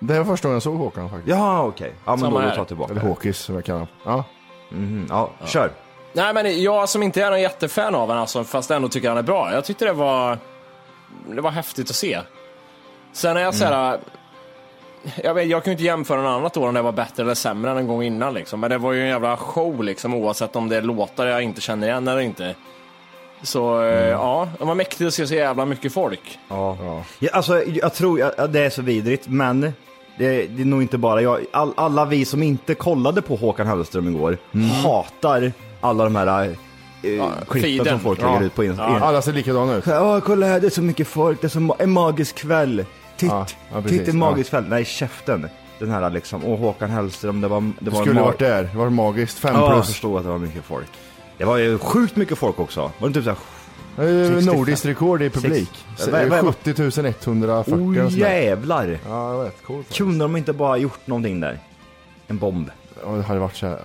Det 0.00 0.18
var 0.18 0.24
första 0.24 0.48
gången 0.48 0.54
jag 0.56 0.62
såg 0.62 0.76
Håkan 0.76 1.10
faktiskt. 1.10 1.28
Jaha 1.28 1.62
okej. 1.62 1.92
Ja 2.04 2.10
men 2.10 2.18
Samma 2.18 2.40
då, 2.40 2.44
då 2.44 2.50
tar 2.50 2.56
jag 2.56 2.68
tillbaka 2.68 2.92
Eller. 2.92 3.02
Håkis 3.02 3.38
som 3.38 3.54
jag 3.54 3.64
kallar 3.64 3.78
honom. 3.78 3.94
Ja. 4.04 4.24
Mhm, 4.68 5.06
ja, 5.10 5.30
kör. 5.44 5.70
Nej 6.12 6.34
men 6.34 6.62
jag 6.62 6.88
som 6.88 7.02
inte 7.02 7.22
är 7.22 7.30
någon 7.30 7.40
jättefan 7.40 7.94
av 7.94 8.00
honom 8.00 8.18
alltså, 8.18 8.44
fast 8.44 8.70
ändå 8.70 8.88
tycker 8.88 9.08
han 9.08 9.18
är 9.18 9.22
bra. 9.22 9.52
Jag 9.52 9.64
tyckte 9.64 9.84
det 9.84 9.92
var, 9.92 10.38
det 11.34 11.40
var 11.40 11.50
häftigt 11.50 11.90
att 11.90 11.96
se. 11.96 12.20
Sen 13.12 13.36
är 13.36 13.40
jag 13.40 13.54
såhär, 13.54 13.98
jag, 15.24 15.34
vet, 15.34 15.48
jag 15.48 15.64
kan 15.64 15.70
ju 15.70 15.72
inte 15.72 15.84
jämföra 15.84 16.22
något 16.22 16.38
annat 16.40 16.56
år 16.56 16.68
om 16.68 16.74
det 16.74 16.82
var 16.82 16.92
bättre 16.92 17.22
eller 17.22 17.34
sämre 17.34 17.70
än 17.70 17.76
en 17.76 17.86
gång 17.88 18.02
innan 18.02 18.34
liksom. 18.34 18.60
Men 18.60 18.70
det 18.70 18.78
var 18.78 18.92
ju 18.92 19.02
en 19.02 19.08
jävla 19.08 19.36
show 19.36 19.84
liksom 19.84 20.14
oavsett 20.14 20.56
om 20.56 20.68
det 20.68 20.76
är 20.76 20.82
låtar 20.82 21.26
jag 21.26 21.42
inte 21.42 21.60
känner 21.60 21.86
igen 21.86 22.08
eller 22.08 22.20
inte. 22.20 22.54
Så 23.42 23.82
eh, 23.82 24.08
ja, 24.08 24.48
det 24.58 24.64
var 24.64 24.74
mäktigt 24.74 25.06
att 25.08 25.14
se 25.14 25.26
så 25.26 25.34
jävla 25.34 25.64
mycket 25.64 25.92
folk. 25.92 26.38
Ja. 26.48 26.76
Ja, 27.18 27.30
alltså, 27.32 27.62
jag 27.62 27.94
tror 27.94 28.20
ja, 28.20 28.46
det 28.46 28.60
är 28.60 28.70
så 28.70 28.82
vidrigt, 28.82 29.28
men 29.28 29.72
det, 30.18 30.46
det 30.46 30.62
är 30.62 30.66
nog 30.66 30.82
inte 30.82 30.98
bara 30.98 31.22
jag. 31.22 31.44
All, 31.52 31.72
alla 31.76 32.04
vi 32.04 32.24
som 32.24 32.42
inte 32.42 32.74
kollade 32.74 33.22
på 33.22 33.36
Håkan 33.36 33.66
Hellström 33.66 34.08
igår 34.08 34.38
hatar 34.82 35.52
alla 35.80 36.04
de 36.04 36.16
här 36.16 36.48
eh, 36.48 36.52
klippen 37.48 37.62
feeden. 37.62 37.86
som 37.86 38.00
folk 38.00 38.20
Ja. 38.22 38.32
lägger 38.32 38.46
ut 38.46 38.54
på 38.54 38.64
Insta. 38.64 38.82
Ja, 38.82 39.00
alla 39.00 39.22
ser 39.22 39.32
likadana 39.32 39.74
ut. 39.74 39.86
Ja, 39.86 40.20
kolla 40.20 40.46
här, 40.46 40.60
det 40.60 40.66
är 40.66 40.70
så 40.70 40.82
mycket 40.82 41.06
folk, 41.08 41.40
det 41.40 41.46
är 41.46 41.48
så 41.48 41.76
en 41.78 41.90
magisk 41.90 42.34
kväll. 42.34 42.84
Titt, 43.16 43.30
Ja, 43.30 43.46
ja, 43.74 43.82
precis. 43.82 43.98
titt 43.98 44.08
en 44.08 44.18
magisk 44.18 44.50
kväll. 44.50 44.64
Nej, 44.68 44.84
käften. 44.84 45.48
Den 45.78 45.90
här 45.90 46.10
liksom, 46.10 46.44
och 46.44 46.58
Håkan 46.58 46.90
Hellström, 46.90 47.40
det 47.40 47.48
var... 47.48 47.60
Det 47.60 47.72
Du 47.78 47.90
var 47.90 48.00
skulle 48.02 48.20
varit 48.20 48.38
där. 48.38 48.62
Det 48.72 48.78
var 48.78 48.90
magiskt. 48.90 49.38
Fem 49.38 49.54
Ja, 49.54 49.60
jag 49.60 49.72
plus. 49.72 49.86
förstår 49.86 50.18
att 50.18 50.24
det 50.24 50.30
var 50.30 50.38
mycket 50.38 50.64
folk. 50.64 50.86
Det 51.38 51.44
var 51.44 51.56
ju 51.56 51.78
sjukt 51.78 52.16
mycket 52.16 52.38
folk 52.38 52.60
också. 52.60 52.90
Var 52.98 53.08
det 53.08 53.14
typ 53.14 53.24
såhär... 53.24 53.38
Eh, 53.98 54.28
65. 54.28 54.44
Nordiskt 54.56 54.86
rekord 54.86 55.22
i 55.22 55.30
publik. 55.30 55.68
Sex- 55.96 56.04
Så, 56.04 56.10
vad- 56.10 56.22
eh, 56.22 56.28
vad- 56.28 56.40
70 56.40 56.70
140 57.24 57.74
Oh 57.74 57.92
eller 57.98 58.02
sånt 58.10 58.20
där. 58.20 58.30
jävlar! 58.40 58.98
Ja, 59.08 59.32
jag 59.34 59.44
vet. 59.44 59.62
Coolt. 59.62 59.94
Kunde 59.94 60.24
de 60.24 60.36
inte 60.36 60.52
bara 60.52 60.76
gjort 60.76 61.06
någonting 61.06 61.40
där? 61.40 61.58
En 62.28 62.38
bomb. 62.38 62.70
Och 63.04 63.16
det 63.16 63.22
hade 63.22 63.40
varit 63.40 63.56
så 63.56 63.66
här, 63.66 63.78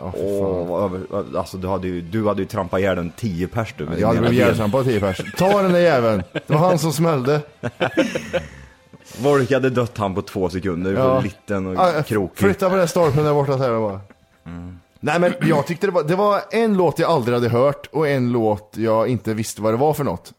vad 0.66 0.84
över- 0.84 1.38
alltså 1.38 1.58
du 1.58 1.68
hade 1.68 1.88
ju, 1.88 2.02
du 2.02 2.28
hade 2.28 2.42
ju 2.42 2.48
trampat 2.48 2.80
ihjäl 2.80 2.98
en 2.98 3.12
10 3.12 3.48
pers 3.48 3.74
du. 3.78 3.88
Jag 3.98 4.08
hade 4.08 4.20
blivit 4.20 4.38
ihjältrampad 4.40 4.86
tio 4.86 5.00
pers. 5.00 5.22
Ta 5.38 5.62
den 5.62 5.74
där 5.74 5.80
jäveln. 5.80 6.24
Det 6.34 6.50
var 6.54 6.58
han 6.58 6.80
som 6.80 6.94
smällde. 6.94 7.42
Volke 9.22 9.54
hade 9.56 9.70
dött 9.70 9.98
han 9.98 10.16
på 10.16 10.22
två 10.22 10.50
sekunder, 10.50 10.94
Ja. 10.94 11.20
liten 11.22 11.68
och 11.78 12.06
krokig. 12.06 12.38
Flytta 12.38 12.70
på 12.70 12.76
den 12.76 12.88
stolpen 12.88 13.24
där 13.24 13.34
borta, 13.34 13.58
säger 13.58 13.72
jag 13.74 13.82
bara. 13.82 14.00
Nej 15.04 15.20
men 15.20 15.34
jag 15.42 15.68
tyckte 15.68 15.88
det 15.88 15.92
var, 15.92 16.04
det 16.04 16.16
var 16.16 16.42
en 16.52 16.74
låt 16.78 17.00
jag 17.00 17.12
aldrig 17.12 17.34
hade 17.36 17.50
hört 17.50 17.88
och 17.92 18.08
en 18.08 18.32
låt 18.32 18.74
jag 18.78 19.08
inte 19.08 19.34
visste 19.34 19.62
vad 19.62 19.74
det 19.74 19.78
var 19.78 19.94
för 19.94 20.04
något. 20.04 20.32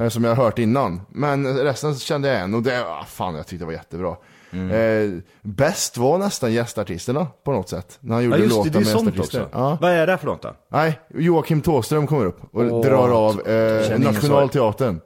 Eh, 0.00 0.08
Som 0.08 0.24
jag 0.24 0.34
hört 0.34 0.58
innan. 0.58 1.00
Men 1.08 1.58
resten 1.58 1.94
kände 1.94 2.28
jag 2.28 2.36
igen 2.36 2.54
och 2.54 2.62
det, 2.62 2.84
ah, 2.86 3.04
fan 3.04 3.34
jag 3.34 3.46
tyckte 3.46 3.62
det 3.62 3.66
var 3.66 3.72
jättebra. 3.72 4.16
Eh, 4.52 5.10
bäst 5.42 5.96
var 5.96 6.18
nästan 6.18 6.52
gästartisterna 6.52 7.26
på 7.44 7.52
något 7.52 7.68
sätt. 7.68 7.98
När 8.00 8.14
han 8.14 8.24
gjorde 8.24 8.36
Ja 8.36 8.42
just 8.42 8.50
det, 8.54 8.56
låtar 8.58 8.70
det 8.70 8.76
är 8.78 8.80
med 8.80 8.86
sånt 8.88 9.06
gästartister. 9.16 9.42
också. 9.44 9.58
Ja. 9.58 9.78
Vad 9.80 9.90
är 9.90 10.06
det 10.06 10.18
för 10.18 10.26
något 10.26 10.42
då? 10.42 10.54
Nej, 10.72 11.00
Joakim 11.14 11.60
Tåström 11.60 12.06
kommer 12.06 12.26
upp 12.26 12.40
och 12.54 12.62
Åh, 12.62 12.84
drar 12.84 13.08
av 13.28 13.40
eh, 13.48 13.98
Nationalteatern. 13.98 15.00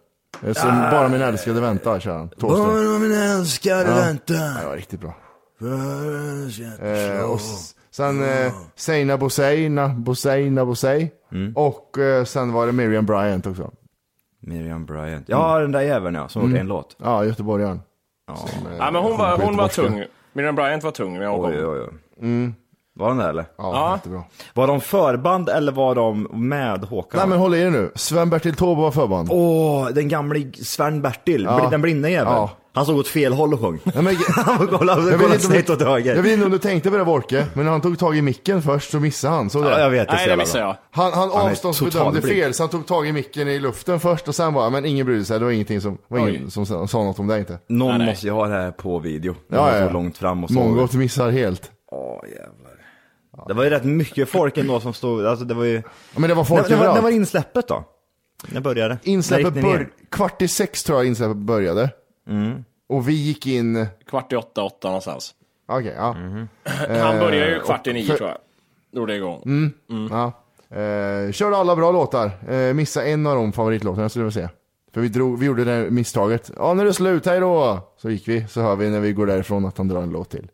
Eh, 0.46 0.52
Som 0.52 0.70
bara 0.90 1.08
min 1.08 1.20
älskade 1.22 1.60
väntar, 1.60 2.00
kör 2.00 2.16
han. 2.18 2.30
Bara 2.40 2.98
min 2.98 3.12
älskade 3.12 3.90
Ja. 3.90 3.94
väntar. 3.96 4.34
Ja, 4.34 4.60
det 4.62 4.66
var 4.68 4.76
riktigt 4.76 5.00
bra. 5.00 5.14
För 5.58 7.16
Eh, 7.16 7.20
och 7.30 7.40
sen 7.96 8.22
eh, 8.22 8.52
Seina 8.74 9.16
Boseina, 9.18 9.88
Boseina 9.88 10.64
Bosei. 10.64 11.10
Mm. 11.32 11.52
Och 11.56 11.98
eh, 11.98 12.24
sen 12.24 12.52
var 12.52 12.66
det 12.66 12.72
Miriam 12.72 13.06
Bryant 13.06 13.46
också. 13.46 13.70
Miriam 14.40 14.86
Bryant. 14.86 15.28
Ja, 15.28 15.58
den 15.58 15.72
där 15.72 15.80
jäveln 15.80 16.14
ja, 16.14 16.28
som 16.28 16.42
gjorde 16.42 16.60
en 16.60 16.66
låt. 16.66 16.96
Ja, 17.02 17.24
göteborgaren. 17.24 17.80
Ja. 18.28 18.36
Som, 18.36 18.66
eh, 18.72 18.76
Ja, 18.78 18.90
men 18.90 19.02
hon 19.02 19.18
var, 19.18 19.36
hon 19.38 19.56
var 19.56 19.68
tung. 19.68 20.04
Miriam 20.32 20.54
Bryant 20.54 20.84
var 20.84 20.90
tung 20.90 21.18
när 21.18 21.26
kom. 21.26 21.44
Oj, 21.44 21.66
oj, 21.66 21.80
oj. 21.80 22.52
Var 22.98 23.08
den 23.08 23.18
där 23.18 23.28
eller? 23.28 23.44
Ja, 23.58 23.72
Ja. 23.74 23.92
jättebra. 23.94 24.22
Var 24.54 24.66
de 24.66 24.80
förband 24.80 25.48
eller 25.48 25.72
var 25.72 25.94
de 25.94 26.22
med 26.32 26.84
Håkan? 26.84 27.18
Nej 27.18 27.28
men 27.28 27.38
håll 27.38 27.54
i 27.54 27.60
er 27.60 27.70
nu. 27.70 27.90
Sven-Bertil 27.94 28.54
Taube 28.56 28.80
var 28.82 28.90
förband. 28.90 29.28
Åh, 29.32 29.88
den 29.88 30.08
gamle 30.08 30.38
Sven-Bertil, 30.62 31.44
Ja. 31.44 31.68
den 31.70 31.82
blinda 31.82 32.08
jäveln. 32.08 32.36
Ja. 32.36 32.50
Han 32.76 32.86
såg 32.86 32.98
åt 32.98 33.08
fel 33.08 33.32
håll 33.32 33.54
och 33.54 33.60
sjöng. 33.60 33.80
Nej, 33.84 34.02
men, 34.02 34.16
Han 34.28 34.58
var 34.58 34.66
kolla, 34.66 34.92
jag, 34.92 35.02
vet 35.02 35.20
kolla 35.20 35.34
inte 35.34 35.46
om 35.46 35.52
snett 35.52 35.70
åt 35.70 35.78
du, 35.78 35.84
höger. 35.84 36.14
jag 36.16 36.22
vet 36.22 36.32
inte 36.32 36.44
om 36.46 36.52
du 36.52 36.58
tänkte 36.58 36.90
på 36.90 36.96
det 36.96 37.04
Wolke, 37.04 37.46
men 37.54 37.64
när 37.64 37.72
han 37.72 37.80
tog 37.80 37.98
tag 37.98 38.16
i 38.16 38.22
micken 38.22 38.62
först 38.62 38.90
så 38.90 39.00
missade 39.00 39.34
han. 39.34 39.50
Så 39.50 39.60
det. 39.62 39.70
Ja, 39.70 39.80
jag 39.80 39.90
vet 39.90 40.08
det 40.08 40.14
Nej, 40.14 40.28
det 40.28 40.36
missade 40.36 40.64
jag. 40.64 40.76
Han, 40.90 41.12
han 41.12 41.30
avståndsbedömde 41.30 42.22
fel, 42.22 42.54
så 42.54 42.62
han 42.62 42.70
tog 42.70 42.86
tag 42.86 43.08
i 43.08 43.12
micken 43.12 43.48
i 43.48 43.58
luften 43.58 44.00
först 44.00 44.28
och 44.28 44.34
sen 44.34 44.54
bara, 44.54 44.70
men 44.70 44.84
ingen 44.84 45.06
brydde 45.06 45.24
sig. 45.24 45.38
Det 45.38 45.44
var 45.44 45.52
ingenting 45.52 45.80
som, 45.80 45.98
var 46.08 46.28
ingen 46.28 46.50
som 46.50 46.66
sa, 46.66 47.02
något 47.04 47.18
om 47.18 47.26
det 47.26 47.38
inte. 47.38 47.58
Någon 47.68 47.88
Nej, 47.88 47.98
nej. 47.98 48.08
måste 48.08 48.26
ju 48.26 48.32
ha 48.32 48.46
det 48.46 48.54
här 48.54 48.70
på 48.70 48.98
video. 48.98 49.34
Ja, 49.48 49.56
Ja, 49.56 49.72
ja, 49.72 49.78
ja. 49.80 49.86
Så 49.86 49.92
långt 49.92 50.18
fram 50.18 50.44
och 50.44 50.50
så. 50.50 50.54
Mongot 50.54 50.94
missar 50.94 51.30
helt. 51.30 51.70
Åh 51.92 52.20
jävlar. 52.28 52.76
Det 53.48 53.54
var 53.54 53.64
ju 53.64 53.70
rätt 53.70 53.84
mycket 53.84 54.28
folk 54.28 54.58
ändå 54.58 54.80
som 54.80 54.92
stod, 54.94 55.26
alltså 55.26 55.44
det 55.44 55.54
var 55.54 55.64
ju... 55.64 55.74
Ja, 56.14 56.20
men 56.20 56.28
det 56.28 56.34
var 56.34 56.44
folk 56.44 56.62
när, 56.62 56.68
var, 56.68 56.76
överallt. 56.76 56.94
när 56.96 57.02
var 57.02 57.10
insläppet 57.10 57.68
då? 57.68 57.84
När 58.48 58.60
började? 58.60 58.98
Insläppet 59.02 59.44
När 59.44 59.54
gick 59.54 59.64
ni 59.64 59.70
ner? 59.72 59.78
bör, 59.78 59.88
kvart 60.10 60.42
i 60.42 60.48
sex 60.48 60.84
tror 60.84 60.98
jag 60.98 61.06
insläppet 61.06 61.36
började. 61.36 61.90
Mm. 62.28 62.64
Och 62.88 63.08
vi 63.08 63.12
gick 63.12 63.46
in, 63.46 63.86
Kvart 64.06 64.32
i 64.32 64.36
åtta, 64.36 64.62
åtta 64.62 64.88
någonstans. 64.88 65.34
okej, 65.68 65.94
ja. 65.96 66.12
Mhm. 66.12 66.48
Han 66.88 67.18
började 67.18 67.50
ju 67.54 67.60
kvart 67.60 67.86
i 67.86 67.92
nio 67.92 68.04
för- 68.06 68.16
tror 68.16 68.28
jag. 68.28 68.38
Drog 68.92 69.08
det 69.08 69.16
igång. 69.16 69.72
ja. 70.10 70.32
Eh, 70.76 71.32
körde 71.32 71.56
alla 71.56 71.76
bra 71.76 71.90
låtar. 71.92 72.30
Eh, 72.48 72.74
missa 72.74 73.04
en 73.04 73.26
av 73.26 73.36
de 73.36 73.52
favoritlåtarna 73.52 74.08
skulle 74.08 74.20
jag 74.22 74.26
vilja 74.26 74.34
säga. 74.48 74.50
För 74.94 75.00
vi, 75.00 75.08
drog, 75.08 75.38
vi 75.38 75.46
gjorde 75.46 75.64
det 75.64 75.70
här 75.72 75.90
misstaget. 75.90 76.50
Ja, 76.56 76.74
det 76.74 76.82
är 76.82 76.92
slut, 76.92 77.26
hej 77.26 77.40
då! 77.40 77.78
Så 78.02 78.10
gick 78.10 78.28
vi, 78.28 78.46
så 78.48 78.60
hör 78.60 78.76
vi 78.76 78.90
när 78.90 79.00
vi 79.00 79.12
går 79.12 79.26
därifrån 79.26 79.64
att 79.64 79.78
han 79.78 79.88
drar 79.88 80.02
en 80.02 80.10
låt 80.10 80.30
till. 80.30 80.48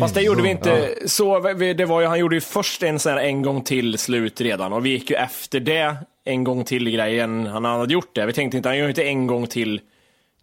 Fast 0.00 0.14
det 0.14 0.20
gjorde 0.22 0.42
vi 0.42 0.50
inte 0.50 0.94
så. 1.06 1.40
vi- 1.54 1.74
Det 1.74 1.84
var 1.84 2.00
ju, 2.00 2.06
han 2.06 2.18
gjorde 2.18 2.34
ju 2.36 2.40
först 2.40 2.82
en 2.82 2.98
sån 2.98 3.12
här 3.12 3.18
en 3.20 3.42
gång 3.42 3.62
till 3.62 3.98
slut 3.98 4.40
redan 4.40 4.72
och 4.72 4.86
vi 4.86 4.90
gick 4.90 5.10
ju 5.10 5.16
efter 5.16 5.60
det 5.60 5.96
en 6.24 6.44
gång 6.44 6.64
till 6.64 6.90
grejen. 6.90 7.46
Han 7.46 7.64
hade 7.64 7.92
gjort 7.94 8.14
det. 8.14 8.26
Vi 8.26 8.32
tänkte 8.32 8.56
inte, 8.56 8.68
han 8.68 8.76
gör 8.78 8.84
ju 8.84 8.90
inte 8.90 9.02
en 9.04 9.26
gång 9.26 9.46
till 9.46 9.80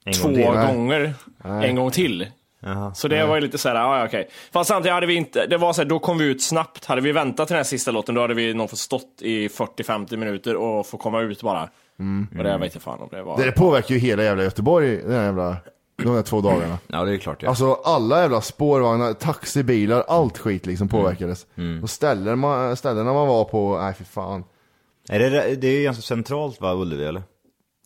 En 0.09 0.13
två 0.13 0.27
gång 0.27 0.35
till, 0.35 0.53
nej. 0.53 0.75
gånger 0.75 1.13
en 1.43 1.75
gång 1.75 1.91
till. 1.91 2.27
Jaha. 2.61 2.93
Så 2.93 3.07
det 3.07 3.25
var 3.25 3.35
ju 3.35 3.41
lite 3.41 3.57
såhär, 3.57 3.75
ja 3.75 3.99
ja, 3.99 4.05
okej. 4.05 4.29
Fast 4.51 4.67
samtidigt 4.67 4.93
hade 4.93 5.05
vi 5.05 5.13
inte, 5.15 5.47
det 5.47 5.57
var 5.57 5.73
så 5.73 5.81
här, 5.81 5.89
då 5.89 5.99
kom 5.99 6.17
vi 6.17 6.25
ut 6.25 6.43
snabbt. 6.43 6.85
Hade 6.85 7.01
vi 7.01 7.11
väntat 7.11 7.47
till 7.47 7.53
den 7.53 7.59
här 7.59 7.63
sista 7.63 7.91
låten, 7.91 8.15
då 8.15 8.21
hade 8.21 8.33
vi 8.33 8.53
nog 8.53 8.69
fått 8.69 8.79
stått 8.79 9.21
i 9.21 9.47
40-50 9.47 10.17
minuter 10.17 10.55
och 10.55 10.87
få 10.87 10.97
komma 10.97 11.21
ut 11.21 11.41
bara. 11.41 11.69
Och 12.37 12.43
det 12.43 12.57
vet 12.57 12.63
inte 12.63 12.79
fan 12.79 13.01
om 13.01 13.07
det 13.11 13.21
var. 13.23 13.37
Det 13.37 13.51
påverkar 13.51 13.95
ju 13.95 14.01
hela 14.01 14.23
jävla 14.23 14.43
Göteborg, 14.43 14.97
den 14.97 15.11
här 15.11 15.23
jävla, 15.23 15.57
de 16.03 16.15
här 16.15 16.21
två 16.21 16.41
dagarna. 16.41 16.77
Ja 16.87 17.03
det 17.03 17.13
är 17.13 17.17
klart 17.17 17.43
ja. 17.43 17.49
Alltså 17.49 17.73
alla 17.73 18.21
jävla 18.21 18.41
spårvagnar, 18.41 19.13
taxibilar, 19.13 20.03
allt 20.07 20.37
skit 20.37 20.65
liksom 20.65 20.87
påverkades. 20.87 21.45
Och 21.83 21.89
ställen 21.89 22.39
man, 22.39 22.75
ställena 22.75 23.13
man 23.13 23.27
var 23.27 23.45
på, 23.45 23.79
nej 23.81 23.93
fy 23.93 24.03
fan. 24.03 24.43
är 25.09 25.19
det, 25.19 25.55
det 25.55 25.67
är 25.67 25.77
ju 25.77 25.83
ganska 25.83 26.01
centralt 26.01 26.61
va, 26.61 26.73
Ullevi 26.73 27.05
eller? 27.05 27.23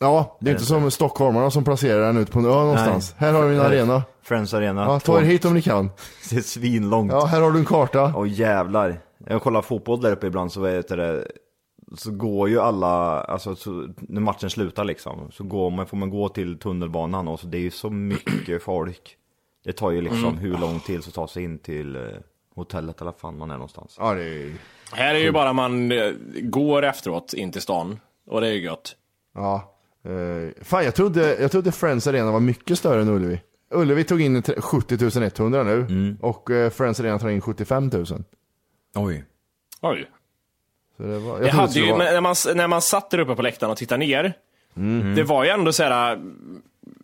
Ja, 0.00 0.38
det 0.40 0.50
är 0.50 0.52
inte 0.52 0.64
som 0.64 0.90
stockholmarna 0.90 1.50
som 1.50 1.64
placerar 1.64 2.06
den 2.06 2.16
ut 2.16 2.30
på 2.30 2.38
en 2.38 2.44
ö 2.44 2.48
någonstans. 2.48 3.14
Här 3.18 3.32
har 3.32 3.46
vi 3.46 3.56
en 3.56 3.62
Nej. 3.62 3.66
arena. 3.66 4.02
Friends 4.22 4.54
Arena. 4.54 4.82
Ja, 4.84 5.00
ta 5.00 5.18
er 5.18 5.22
hit 5.22 5.44
om 5.44 5.54
ni 5.54 5.62
kan. 5.62 5.90
Det 6.30 6.36
är 6.36 6.40
svinlångt. 6.40 7.12
Ja, 7.12 7.24
här 7.24 7.40
har 7.40 7.52
du 7.52 7.58
en 7.58 7.64
karta. 7.64 8.12
Åh 8.16 8.28
jävlar. 8.28 9.00
Jag 9.26 9.42
kollar 9.42 9.62
fotboll 9.62 10.00
där 10.00 10.12
uppe 10.12 10.26
ibland 10.26 10.52
så 10.52 10.60
vet 10.60 10.88
det, 10.88 11.28
så 11.96 12.10
går 12.10 12.48
ju 12.48 12.60
alla, 12.60 13.20
alltså 13.20 13.56
så, 13.56 13.88
när 13.96 14.20
matchen 14.20 14.50
slutar 14.50 14.84
liksom, 14.84 15.30
så 15.32 15.44
går 15.44 15.70
man, 15.70 15.86
får 15.86 15.96
man 15.96 16.10
gå 16.10 16.28
till 16.28 16.58
tunnelbanan 16.58 17.28
och 17.28 17.40
så 17.40 17.46
det 17.46 17.58
är 17.58 17.62
ju 17.62 17.70
så 17.70 17.90
mycket 17.90 18.62
folk. 18.62 19.16
Det 19.64 19.72
tar 19.72 19.90
ju 19.90 20.00
liksom 20.00 20.38
hur 20.38 20.58
lång 20.58 20.80
tid 20.80 21.04
så 21.04 21.10
ta 21.10 21.28
sig 21.28 21.44
in 21.44 21.58
till 21.58 21.96
eh, 21.96 22.02
hotellet 22.54 23.00
eller 23.00 23.12
fan 23.12 23.38
man 23.38 23.50
är 23.50 23.54
någonstans. 23.54 23.96
Ja, 23.98 24.14
det 24.14 24.24
är... 24.24 24.52
Här 24.92 25.14
är 25.14 25.18
ju 25.18 25.32
bara 25.32 25.52
man 25.52 25.92
eh, 25.92 26.12
går 26.42 26.84
efteråt 26.84 27.32
in 27.32 27.52
till 27.52 27.62
stan. 27.62 28.00
Och 28.26 28.40
det 28.40 28.46
är 28.46 28.52
ju 28.52 28.62
gött. 28.62 28.96
Ja. 29.34 29.73
Eh, 30.04 30.64
fan, 30.64 30.84
jag 30.84 30.94
trodde, 30.94 31.36
jag 31.40 31.50
trodde 31.52 31.72
Friends 31.72 32.06
Arena 32.06 32.32
var 32.32 32.40
mycket 32.40 32.78
större 32.78 33.02
än 33.02 33.08
Ullevi. 33.08 33.40
Ullevi 33.70 34.04
tog 34.04 34.20
in 34.22 34.42
tre- 34.42 34.60
70 34.60 35.40
100 35.42 35.62
nu. 35.62 36.16
Och 36.20 36.50
eh, 36.50 36.70
Friends 36.70 37.00
Arena 37.00 37.18
tar 37.18 37.28
in 37.28 37.40
75 37.40 37.88
000. 37.92 38.06
Så 38.06 38.18
Oj. 38.94 39.24
Oj. 39.80 40.06
det 40.96 41.18
var, 41.18 41.32
jag 41.32 41.40
Det 41.42 41.50
hade 41.50 41.68
skulle 41.70 41.86
ju, 41.86 41.96
men 41.96 42.14
när, 42.14 42.20
man, 42.20 42.34
när 42.54 42.68
man 42.68 42.82
satt 42.82 43.10
där 43.10 43.18
uppe 43.18 43.34
på 43.34 43.42
läktaren 43.42 43.70
och 43.72 43.76
tittade 43.78 43.98
ner, 44.06 44.32
det 45.14 45.22
var 45.22 45.44
ju 45.44 45.50
ändå 45.50 45.72
så 45.72 45.82
här 45.82 46.18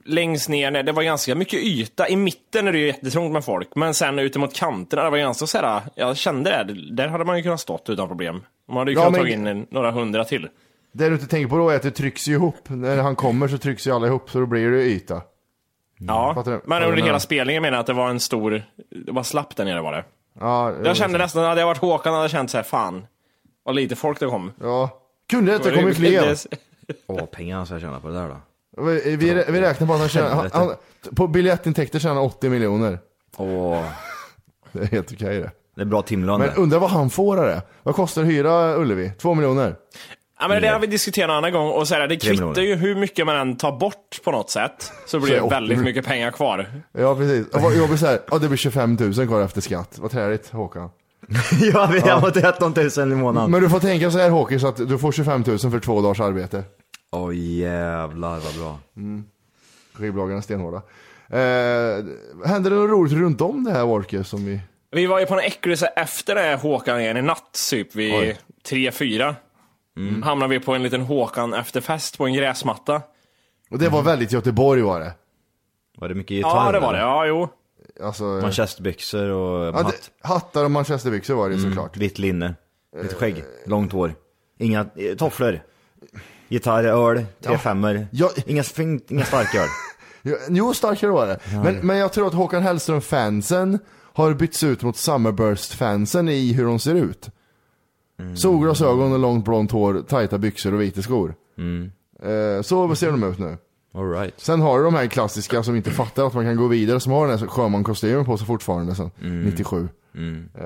längst 0.04 0.48
ner, 0.48 0.82
det 0.82 0.92
var 0.92 1.02
ganska 1.02 1.34
mycket 1.34 1.60
yta. 1.60 2.08
I 2.08 2.16
mitten 2.16 2.68
är 2.68 2.72
det 2.72 2.78
ju 2.78 2.86
jättetrångt 2.86 3.32
med 3.32 3.44
folk, 3.44 3.68
men 3.74 3.94
sen 3.94 4.18
ute 4.18 4.38
mot 4.38 4.54
kanterna, 4.54 5.04
det 5.04 5.10
var 5.10 5.18
ganska 5.18 5.46
så 5.46 5.58
här, 5.58 5.80
jag 5.94 6.16
kände 6.16 6.50
det, 6.50 6.94
där 6.96 7.08
hade 7.08 7.24
man 7.24 7.36
ju 7.36 7.42
kunnat 7.42 7.60
stått 7.60 7.88
utan 7.90 8.08
problem. 8.08 8.42
Man 8.68 8.76
hade 8.76 8.90
ju 8.90 8.96
Ja, 8.98 9.04
kunnat 9.04 9.22
men- 9.22 9.44
ta 9.44 9.50
in 9.50 9.66
några 9.70 9.90
hundra 9.90 10.24
till. 10.24 10.48
Det 10.92 11.08
du 11.08 11.14
inte 11.14 11.26
tänker 11.26 11.48
på 11.48 11.56
då 11.56 11.70
är 11.70 11.76
att 11.76 11.82
det 11.82 11.90
trycks 11.90 12.28
ihop. 12.28 12.68
När 12.68 13.02
han 13.02 13.16
kommer 13.16 13.48
så 13.48 13.58
trycks 13.58 13.86
ju 13.86 13.90
alla 13.94 14.06
ihop, 14.06 14.30
så 14.30 14.40
då 14.40 14.46
blir 14.46 14.70
det 14.70 14.82
yta. 14.82 15.22
Ja, 15.98 16.42
du? 16.44 16.60
men 16.64 16.82
under 16.82 16.96
du? 16.96 17.02
hela 17.02 17.20
spelningen 17.20 17.62
menar 17.62 17.76
jag 17.76 17.80
att 17.80 17.86
det 17.86 17.92
var 17.92 18.08
en 18.08 18.20
stor, 18.20 18.62
det 19.06 19.12
var 19.12 19.22
slapp 19.22 19.56
där 19.56 19.64
nere 19.64 19.80
var 19.80 19.92
det. 19.92 20.04
Ja, 20.40 20.74
Jag 20.84 20.96
kände 20.96 21.18
nästan, 21.18 21.44
hade 21.44 21.60
jag 21.60 21.66
varit 21.66 21.78
Håkan 21.78 22.12
hade 22.12 22.24
jag 22.24 22.30
känt 22.30 22.50
så 22.50 22.56
här, 22.56 22.64
fan, 22.64 23.06
vad 23.64 23.74
lite 23.74 23.96
folk 23.96 24.20
det 24.20 24.26
kom. 24.26 24.52
Ja. 24.60 24.90
Kunde 25.30 25.52
det 25.52 25.56
inte 25.56 25.70
kommit 25.70 25.96
fler? 25.96 26.36
Åh, 27.06 27.24
pengarna 27.26 27.64
ska 27.66 27.74
jag 27.74 27.82
tjäna 27.82 28.00
på 28.00 28.08
det 28.08 28.14
där 28.14 28.28
då. 28.28 28.36
Vi, 28.82 29.16
vi, 29.16 29.44
vi 29.48 29.60
räknar 29.60 29.86
på 29.86 29.92
att 29.92 30.00
han 30.00 30.08
tjänar, 30.08 30.30
han, 30.30 30.50
han, 30.52 30.74
på 31.16 31.26
biljettintäkter 31.26 31.98
tjänar 31.98 32.14
han 32.14 32.24
80 32.24 32.48
miljoner. 32.48 32.98
Åh, 33.36 33.84
Det 34.72 34.82
är 34.82 34.86
helt 34.86 35.12
okej 35.12 35.38
det. 35.38 35.50
det 35.74 35.80
är 35.80 35.86
bra 35.86 36.02
timlön 36.02 36.40
Men 36.40 36.50
undrar 36.50 36.78
vad 36.78 36.90
han 36.90 37.10
får 37.10 37.36
av 37.36 37.44
det? 37.44 37.62
Vad 37.82 37.94
kostar 37.94 38.22
hyra 38.22 38.76
Ullevi? 38.76 39.12
Två 39.18 39.34
miljoner? 39.34 39.76
Ja 40.40 40.48
men 40.48 40.62
det 40.62 40.68
har 40.68 40.78
vi 40.80 40.86
diskuterat 40.86 41.24
en 41.30 41.36
annan 41.36 41.52
gång 41.52 41.70
och 41.70 41.88
så 41.88 41.94
här, 41.94 42.08
det 42.08 42.16
kvittar 42.16 42.60
ju 42.62 42.74
hur 42.74 42.94
mycket 42.94 43.26
man 43.26 43.36
än 43.36 43.56
tar 43.56 43.72
bort 43.78 44.20
på 44.24 44.30
något 44.32 44.50
sätt. 44.50 44.92
Så 45.06 45.20
blir 45.20 45.38
Så 45.38 45.44
det 45.44 45.50
väldigt 45.50 45.78
mycket 45.78 46.04
pengar 46.06 46.30
kvar. 46.30 46.66
Ja 46.92 47.16
precis. 47.16 47.48
Och 47.48 47.60
vad- 47.62 47.74
Jag 47.76 47.88
blir 47.88 47.98
såhär, 47.98 48.20
ja 48.30 48.38
det 48.38 48.48
blir 48.48 48.56
25 48.58 48.96
000 49.00 49.26
kvar 49.26 49.40
efter 49.42 49.60
skatt. 49.60 49.98
Vad 49.98 50.10
träligt 50.10 50.48
Håkan. 50.50 50.90
ja, 51.72 51.88
vi 51.92 52.00
har 52.00 52.20
fått 52.20 52.34
13 52.34 52.74
000 52.96 53.12
i 53.12 53.14
månaden. 53.14 53.50
Men 53.50 53.62
du 53.62 53.70
får 53.70 53.80
tänka 53.80 54.10
så 54.10 54.18
här 54.18 54.30
Håkan, 54.30 54.60
så 54.60 54.66
att 54.68 54.76
du 54.76 54.98
får 54.98 55.12
25 55.12 55.44
000 55.46 55.58
för 55.58 55.80
två 55.80 56.02
dagars 56.02 56.20
arbete. 56.20 56.64
Åh 57.12 57.30
jävlar 57.36 58.38
vad 58.38 58.54
bra. 58.58 58.78
Skivbolagen 59.94 60.36
är 60.36 60.40
stenhårda. 60.40 60.76
Eh, 61.28 62.04
hände 62.48 62.70
det 62.70 62.76
något 62.76 62.90
roligt 62.90 63.12
runt 63.12 63.40
om 63.40 63.64
det 63.64 63.72
här 63.72 63.84
Worke 63.84 64.24
som 64.24 64.44
vi... 64.44 64.60
Vi 64.92 65.06
var 65.06 65.20
ju 65.20 65.26
på 65.26 65.34
en 65.34 65.40
äcklig 65.40 65.78
så 65.78 65.84
här, 65.84 66.02
efter 66.02 66.34
det 66.34 66.40
här 66.40 66.56
Håkan 66.56 67.00
igen 67.00 67.16
i 67.16 67.22
natt, 67.22 67.58
typ 67.70 67.94
vid 67.94 68.14
Oj. 68.14 68.36
3-4. 68.68 69.34
Mm. 70.08 70.22
Hamnade 70.22 70.50
vi 70.50 70.60
på 70.64 70.74
en 70.74 70.82
liten 70.82 71.00
Håkan 71.00 71.54
efterfest 71.54 72.18
på 72.18 72.26
en 72.26 72.34
gräsmatta. 72.34 73.02
Och 73.70 73.78
det 73.78 73.88
var 73.88 74.02
väldigt 74.02 74.32
Göteborg 74.32 74.82
var 74.82 75.00
det. 75.00 75.12
Var 75.98 76.08
det 76.08 76.14
mycket 76.14 76.30
gitarr? 76.36 76.66
Ja 76.66 76.72
det 76.72 76.80
var 76.80 76.92
det, 76.92 76.98
ja 76.98 77.26
jo. 77.26 77.48
Alltså, 78.02 78.24
Manchesterbyxor 78.24 79.28
och 79.28 79.66
ja, 79.66 79.72
hatt. 79.72 79.86
det, 79.92 80.28
hattar 80.28 80.64
och 80.64 80.70
manchesterbyxor 80.70 81.34
var 81.34 81.50
det 81.50 81.58
såklart. 81.58 81.96
Vitt 81.96 82.18
linne. 82.18 82.54
Lite 83.02 83.14
skägg. 83.14 83.44
Långt 83.66 83.92
hår. 83.92 84.14
Inga 84.58 84.86
eh, 84.96 85.16
tofflor. 85.16 85.60
Gitarr, 86.48 86.84
öl, 86.84 87.24
tre 87.40 87.58
femmor. 87.58 88.06
Ja. 88.10 88.30
Inga, 88.46 88.64
inga 89.08 89.24
starköl. 89.24 89.66
Ja, 90.22 90.36
Jo, 90.48 90.74
starkare 90.74 91.10
var 91.10 91.26
det. 91.26 91.38
Men, 91.64 91.74
men 91.74 91.96
jag 91.96 92.12
tror 92.12 92.26
att 92.26 92.34
Håkan 92.34 92.62
Hellström-fansen 92.62 93.78
har 94.12 94.34
bytts 94.34 94.62
ut 94.62 94.82
mot 94.82 94.96
Summerburst-fansen 94.96 96.28
i 96.28 96.52
hur 96.52 96.64
de 96.64 96.78
ser 96.78 96.94
ut. 96.94 97.28
Solglasögon 98.36 99.12
och 99.12 99.18
långt 99.18 99.44
blont 99.44 99.72
hår, 99.72 100.02
tajta 100.08 100.38
byxor 100.38 100.74
och 100.74 100.80
vita 100.80 101.02
skor. 101.02 101.34
Eh, 102.22 102.62
så 102.62 102.94
ser 102.94 103.10
de 103.10 103.24
ut 103.24 103.38
nu. 103.38 103.58
All 103.94 104.10
right. 104.10 104.40
Sen 104.40 104.60
har 104.60 104.78
du 104.78 104.84
de 104.84 104.94
här 104.94 105.06
klassiska 105.06 105.62
som 105.62 105.76
inte 105.76 105.90
fattar 105.90 106.26
att 106.26 106.34
man 106.34 106.44
kan 106.44 106.56
gå 106.56 106.66
vidare, 106.66 107.00
som 107.00 107.12
har 107.12 107.28
den 107.28 107.38
här 107.38 107.46
sjömankostymen 107.46 108.24
på 108.24 108.36
sig 108.36 108.46
fortfarande 108.46 108.94
sen 108.94 109.10
97. 109.44 109.88
Eh, 110.16 110.62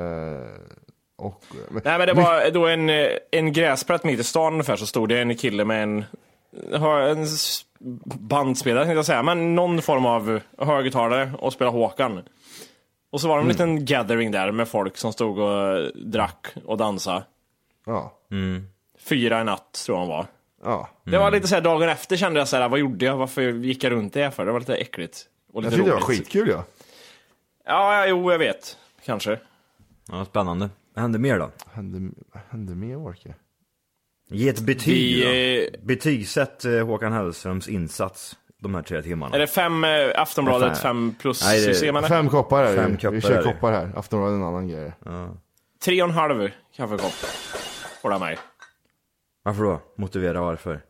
och, 1.18 1.42
men, 1.68 1.82
Nej 1.84 1.98
men 1.98 2.06
det 2.06 2.12
var 2.12 2.50
då 2.50 2.66
en, 2.66 2.90
eh, 2.90 3.06
en 3.30 3.52
gräsplätt 3.52 4.04
mitt 4.04 4.20
i 4.20 4.24
stan 4.24 4.52
ungefär 4.52 4.76
så 4.76 4.86
stod 4.86 5.08
det 5.08 5.20
en 5.20 5.36
kille 5.36 5.64
med 5.64 5.82
en, 5.82 6.04
har 6.72 7.00
en 7.00 7.26
bandspelare 8.04 8.84
tänkte 8.84 8.96
jag 8.96 9.06
säga, 9.06 9.22
men 9.22 9.54
någon 9.54 9.82
form 9.82 10.06
av 10.06 10.40
högtalare 10.58 11.32
och 11.38 11.52
spelade 11.52 11.76
Håkan. 11.76 12.22
Och 13.12 13.20
så 13.20 13.28
var 13.28 13.36
det 13.36 13.42
en 13.42 13.48
liten 13.48 13.84
gathering 13.84 14.30
där 14.30 14.52
med 14.52 14.68
folk 14.68 14.96
som 14.96 15.12
stod 15.12 15.38
och 15.38 15.90
drack 15.94 16.46
och 16.64 16.76
dansade. 16.76 17.22
Ja, 17.86 18.18
Fyra 18.98 19.40
i 19.40 19.44
natt 19.44 19.72
tror 19.86 19.98
jag 19.98 20.02
de 20.02 20.08
var. 20.08 20.26
ja. 20.64 20.88
Det 21.04 21.18
var 21.18 21.30
lite 21.30 21.48
så 21.48 21.54
här 21.54 21.62
dagen 21.62 21.88
efter 21.88 22.16
kände 22.16 22.38
jag 22.40 22.48
så 22.48 22.56
här, 22.56 22.68
vad 22.68 22.78
gjorde 22.78 23.04
jag? 23.04 23.16
Varför 23.16 23.42
gick 23.42 23.84
jag 23.84 23.92
runt 23.92 24.12
det 24.12 24.30
för? 24.30 24.46
Det 24.46 24.52
var 24.52 24.60
lite 24.60 24.74
äckligt. 24.76 25.26
Och 25.52 25.56
Jag 25.64 25.64
lite 25.64 25.76
tyckte 25.76 25.90
det 25.90 25.94
var 25.94 26.00
roligt. 26.06 26.18
skitkul 26.18 26.48
ja. 26.48 26.64
Ja, 27.66 27.96
ja, 27.98 28.06
jo 28.06 28.30
jag 28.32 28.38
vet. 28.38 28.76
Kanske. 29.04 29.38
Ja, 30.08 30.24
spännande. 30.24 30.70
Vad 30.94 31.02
hände 31.02 31.18
mer 31.18 31.38
då? 31.38 31.50
Hände, 31.72 32.12
hände 32.50 32.74
med 32.74 32.96
Orke? 32.96 33.34
Ge 34.30 34.48
ett 34.48 34.60
betyg 34.60 34.94
Vi, 34.94 35.66
då. 35.70 35.76
eh, 35.78 35.86
Betygsätt 35.86 36.64
eh, 36.64 36.86
Håkan 36.86 37.12
Hellströms 37.12 37.68
insats 37.68 38.36
de 38.62 38.74
här 38.74 38.82
tre 38.82 39.02
timmarna. 39.02 39.34
Är 39.34 39.38
det 39.40 39.46
fem 39.46 39.84
eh, 39.84 39.90
Aftonbladet, 40.16 40.78
fem 40.78 41.14
plus 41.20 41.44
Nej, 41.44 41.66
det-? 41.66 42.02
Fem 42.08 42.28
koppar 42.28 42.64
är 42.64 42.70
det 42.76 42.82
Fem 42.82 42.96
koppar 42.96 43.10
Vi 43.10 43.16
är 43.16 43.20
kör 43.20 43.36
det. 43.36 43.42
koppar 43.52 43.72
här. 43.72 43.92
Aftonbladet 43.96 44.32
är 44.32 44.36
en 44.36 44.44
annan 44.48 44.68
grej. 44.68 44.92
Tre 45.84 46.02
och 46.02 46.08
en 46.08 46.14
halv 46.14 46.50
kaffekopp. 46.76 47.12
Får 48.02 48.10
det 48.10 48.18
mig. 48.18 48.38
Varför 49.42 49.62
då? 49.62 49.80
Motivera 49.96 50.40
varför. 50.40 50.80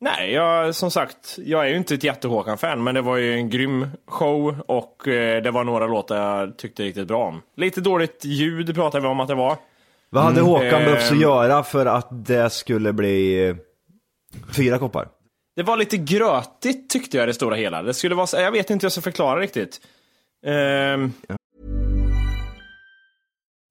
Nej, 0.00 0.32
jag, 0.32 0.74
som 0.74 0.90
sagt, 0.90 1.38
jag 1.38 1.64
är 1.64 1.68
ju 1.68 1.76
inte 1.76 1.94
ett 1.94 2.04
jätte-Håkan-fan, 2.04 2.84
men 2.84 2.94
det 2.94 3.02
var 3.02 3.16
ju 3.16 3.34
en 3.34 3.50
grym 3.50 3.86
show 4.06 4.60
och 4.66 5.08
eh, 5.08 5.42
det 5.42 5.50
var 5.50 5.64
några 5.64 5.86
låtar 5.86 6.16
jag 6.16 6.58
tyckte 6.58 6.82
riktigt 6.82 7.08
bra 7.08 7.24
om. 7.24 7.42
Lite 7.56 7.80
dåligt 7.80 8.24
ljud 8.24 8.74
pratade 8.74 9.02
vi 9.02 9.08
om 9.08 9.20
att 9.20 9.28
det 9.28 9.34
var. 9.34 9.56
Vad 10.10 10.24
hade 10.24 10.40
Håkan 10.40 10.64
ehm. 10.66 10.84
behövt 10.84 11.12
att 11.12 11.20
göra 11.20 11.62
för 11.62 11.86
att 11.86 12.08
det 12.10 12.50
skulle 12.50 12.92
bli 12.92 13.48
eh, 13.48 13.56
fyra 14.56 14.78
koppar? 14.78 15.08
Det 15.56 15.62
var 15.62 15.76
lite 15.76 15.96
grötigt 15.96 16.90
tyckte 16.90 17.16
jag 17.16 17.24
i 17.24 17.26
det 17.26 17.34
stora 17.34 17.54
hela. 17.54 17.82
Det 17.82 17.94
skulle 17.94 18.14
vara, 18.14 18.40
jag 18.40 18.52
vet 18.52 18.70
inte 18.70 18.84
hur 18.84 18.86
jag 18.86 18.92
ska 18.92 19.00
förklara 19.00 19.40
riktigt. 19.40 19.80
Ehm, 20.46 21.12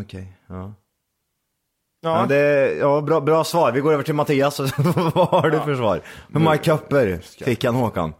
Okej, 0.00 0.36
ja. 0.48 0.54
ja. 0.54 0.74
Ja, 2.00 2.26
det, 2.26 2.74
ja 2.74 3.00
bra, 3.00 3.20
bra 3.20 3.44
svar. 3.44 3.72
Vi 3.72 3.80
går 3.80 3.92
över 3.92 4.02
till 4.02 4.14
Mattias. 4.14 4.60
Vad 5.14 5.28
har 5.28 5.50
du 5.50 5.60
för 5.60 5.74
svar? 5.74 6.00
Hur 6.32 6.40
många 6.40 6.56
kupper 6.56 7.20
fick 7.44 7.64
han 7.64 7.74
Håkan? 7.74 8.14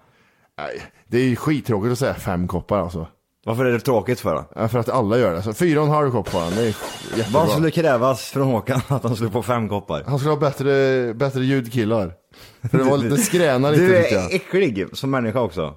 Nej, 0.59 0.83
det 1.07 1.19
är 1.19 1.25
ju 1.25 1.37
skittråkigt 1.37 1.93
att 1.93 1.99
säga 1.99 2.15
fem 2.15 2.49
koppar 2.49 2.79
alltså. 2.79 3.07
Varför 3.47 3.65
är 3.65 3.73
det 3.73 3.81
tråkigt 3.81 4.21
för 4.21 4.35
då? 4.35 4.45
Ja, 4.55 4.69
För 4.69 4.79
att 4.79 4.89
alla 4.89 5.19
gör 5.19 5.35
det. 5.35 5.43
Så 5.43 5.53
fyra 5.55 5.81
och 5.81 5.87
en 5.87 5.93
halv 5.93 6.11
kopp 6.11 6.29
han. 6.29 6.55
Det 6.55 6.61
är 6.63 6.67
jättebra. 6.67 7.25
Vad 7.41 7.51
skulle 7.51 7.71
krävas 7.71 8.31
från 8.31 8.47
Håkan 8.47 8.81
att 8.89 9.03
han 9.03 9.17
skulle 9.17 9.31
få 9.31 9.43
fem 9.43 9.69
koppar? 9.69 10.05
Han 10.07 10.19
skulle 10.19 10.33
ha 10.33 10.41
bättre, 10.41 11.15
bättre 11.15 11.45
ljudkillar. 11.45 12.13
För 12.71 12.79
det 12.79 12.85
var 12.85 12.99
lite 12.99 13.17
skräna 13.17 13.71
lite 13.71 13.83
Du 13.83 13.97
är 13.97 14.35
äcklig 14.35 14.87
som 14.93 15.11
människa 15.11 15.41
också. 15.41 15.75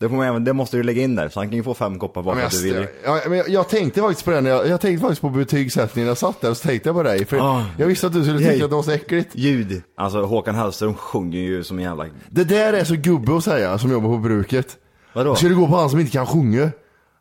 Det, 0.00 0.08
får 0.08 0.16
man, 0.16 0.26
även- 0.26 0.44
det 0.44 0.52
måste 0.52 0.76
du 0.76 0.82
lägga 0.82 1.02
in 1.02 1.14
där, 1.16 1.28
så 1.28 1.40
han 1.40 1.48
kan 1.48 1.56
ju 1.56 1.62
få 1.62 1.74
fem 1.74 1.98
koppar 1.98 2.22
bara 2.22 2.36
för 2.36 2.42
att 2.46 2.52
du 2.52 2.62
vill. 2.62 2.86
ja, 3.04 3.20
men 3.28 3.38
jag, 3.38 3.48
jag 3.48 3.68
tänkte 3.68 4.00
faktiskt 4.00 4.24
på 4.24 4.30
det 4.30 4.40
när 4.40 4.50
jag, 4.50 4.68
jag 4.68 4.80
tänkte 4.80 5.00
faktiskt 5.00 5.20
på 5.20 5.28
betygssättningen 5.30 6.06
när 6.06 6.10
jag 6.10 6.18
satt 6.18 6.40
där 6.40 6.50
och 6.50 6.56
så 6.56 6.68
tänkte 6.68 6.88
jag 6.88 6.96
på 6.96 7.02
dig. 7.02 7.24
För 7.24 7.38
Ah. 7.38 7.64
jag 7.78 7.86
visste 7.86 8.06
att 8.06 8.12
du 8.12 8.22
skulle 8.22 8.38
tycka 8.38 8.64
att 8.64 8.70
det 8.70 8.76
var 8.76 8.82
så 8.82 8.90
äckligt. 8.90 9.30
Ljud. 9.34 9.82
Alltså 9.96 10.22
Håkan 10.22 10.54
Hellström 10.54 10.94
sjunger 10.94 11.38
ju 11.38 11.64
som 11.64 11.78
en 11.78 11.84
jävla... 11.84 12.06
Det 12.30 12.44
där 12.44 12.72
är 12.72 12.84
så 12.84 12.94
gubbe 12.94 13.36
att 13.36 13.44
säga 13.44 13.78
som 13.78 13.90
jobbar 13.92 14.08
på 14.08 14.18
bruket. 14.18 14.76
Vadå? 15.12 15.34
Ska 15.34 15.48
du 15.48 15.56
gå 15.56 15.66
på 15.68 15.76
han 15.76 15.90
som 15.90 16.00
inte 16.00 16.12
kan 16.12 16.26
sjunga? 16.26 16.70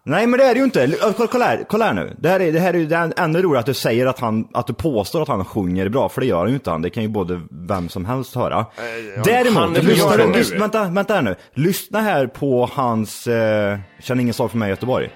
Nej 0.07 0.27
men 0.27 0.39
det 0.39 0.45
är 0.45 0.53
det 0.53 0.57
ju 0.57 0.63
inte. 0.63 0.95
Kolla, 1.17 1.27
kolla, 1.27 1.45
här, 1.45 1.65
kolla 1.69 1.85
här 1.85 1.93
nu. 1.93 2.15
Det 2.19 2.29
här 2.29 2.39
är, 2.39 2.51
det 2.51 2.59
här 2.59 2.75
är 2.75 2.85
det 2.85 2.95
är 2.95 3.13
ännu 3.17 3.41
roligare 3.41 3.59
att 3.59 3.65
du 3.65 3.73
säger 3.73 4.05
att 4.05 4.19
han, 4.19 4.47
att 4.53 4.67
du 4.67 4.73
påstår 4.73 5.21
att 5.21 5.27
han 5.27 5.45
sjunger 5.45 5.89
bra, 5.89 6.09
för 6.09 6.21
det 6.21 6.27
gör 6.27 6.39
han 6.39 6.47
ju 6.47 6.53
inte 6.53 6.69
han. 6.71 6.81
Det 6.81 6.89
kan 6.89 7.03
ju 7.03 7.09
både 7.09 7.41
vem 7.51 7.89
som 7.89 8.05
helst 8.05 8.35
höra. 8.35 8.55
han 8.55 9.23
Däremot, 9.23 9.77
är 9.77 9.81
lyssna, 9.81 10.25
lyssna, 10.25 10.59
vänta, 10.59 10.83
vänta 10.83 11.13
här 11.13 11.21
nu. 11.21 11.35
Lyssna 11.53 12.01
här 12.01 12.27
på 12.27 12.69
hans 12.73 13.27
eh, 13.27 13.79
Känn 13.99 14.19
ingen 14.19 14.33
sorg 14.33 14.49
för 14.49 14.57
mig 14.57 14.67
i 14.67 14.69
Göteborg. 14.69 15.09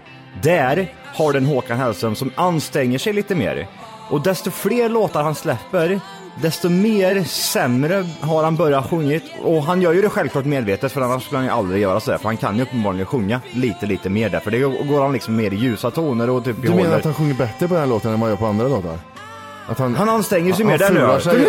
Där 0.44 0.94
har 1.16 1.34
den 1.34 1.46
Håkan 1.46 1.78
Hellström 1.78 2.16
som 2.16 2.32
anstränger 2.36 2.98
sig 2.98 3.14
lite 3.14 3.36
mer. 3.36 3.68
Och 4.10 4.22
desto 4.22 4.52
fler 4.52 4.90
låtar 4.90 5.24
han 5.24 5.36
släpper, 5.36 6.00
desto 6.42 6.70
mer 6.70 7.24
sämre 7.24 8.06
har 8.22 8.44
han 8.44 8.56
börjat 8.56 8.90
sjungit. 8.90 9.24
Och 9.44 9.64
han 9.64 9.82
gör 9.82 9.94
ju 9.94 10.02
det 10.02 10.10
självklart 10.10 10.46
medvetet, 10.46 10.92
för 10.92 11.02
annars 11.02 11.24
skulle 11.24 11.38
han 11.38 11.46
ju 11.46 11.52
aldrig 11.52 11.82
göra 11.82 12.00
så 12.00 12.12
här. 12.12 12.18
För 12.18 12.26
han 12.26 12.38
kan 12.38 12.56
ju 12.58 12.62
uppenbarligen 12.64 13.06
sjunga 13.06 13.42
lite, 13.54 13.86
lite 13.86 14.10
mer 14.10 14.30
där. 14.30 14.40
För 14.40 14.52
det 14.52 14.60
går 14.60 15.02
han 15.02 15.14
liksom 15.14 15.36
mer 15.36 15.54
i 15.54 15.56
ljusa 15.56 15.92
toner 15.92 16.30
och 16.30 16.44
typ 16.44 16.56
Du 16.62 16.70
menar 16.70 16.78
behåller... 16.82 16.98
att 16.98 17.06
han 17.06 17.14
sjunger 17.14 17.34
bättre 17.34 17.68
på 17.68 17.74
den 17.74 17.84
här 17.84 17.90
låten 17.90 18.14
än 18.14 18.20
man 18.20 18.30
gör 18.30 18.36
på 18.38 18.46
andra 18.46 18.68
låtar? 18.68 18.98
Att 19.68 19.80
han... 19.80 19.96
Han 19.96 20.10
anstränger 20.10 20.54
sig 20.54 20.66
Han 20.66 20.72
mer 20.72 20.78
där 20.78 20.88
fular 20.88 21.34
nu. 21.34 21.46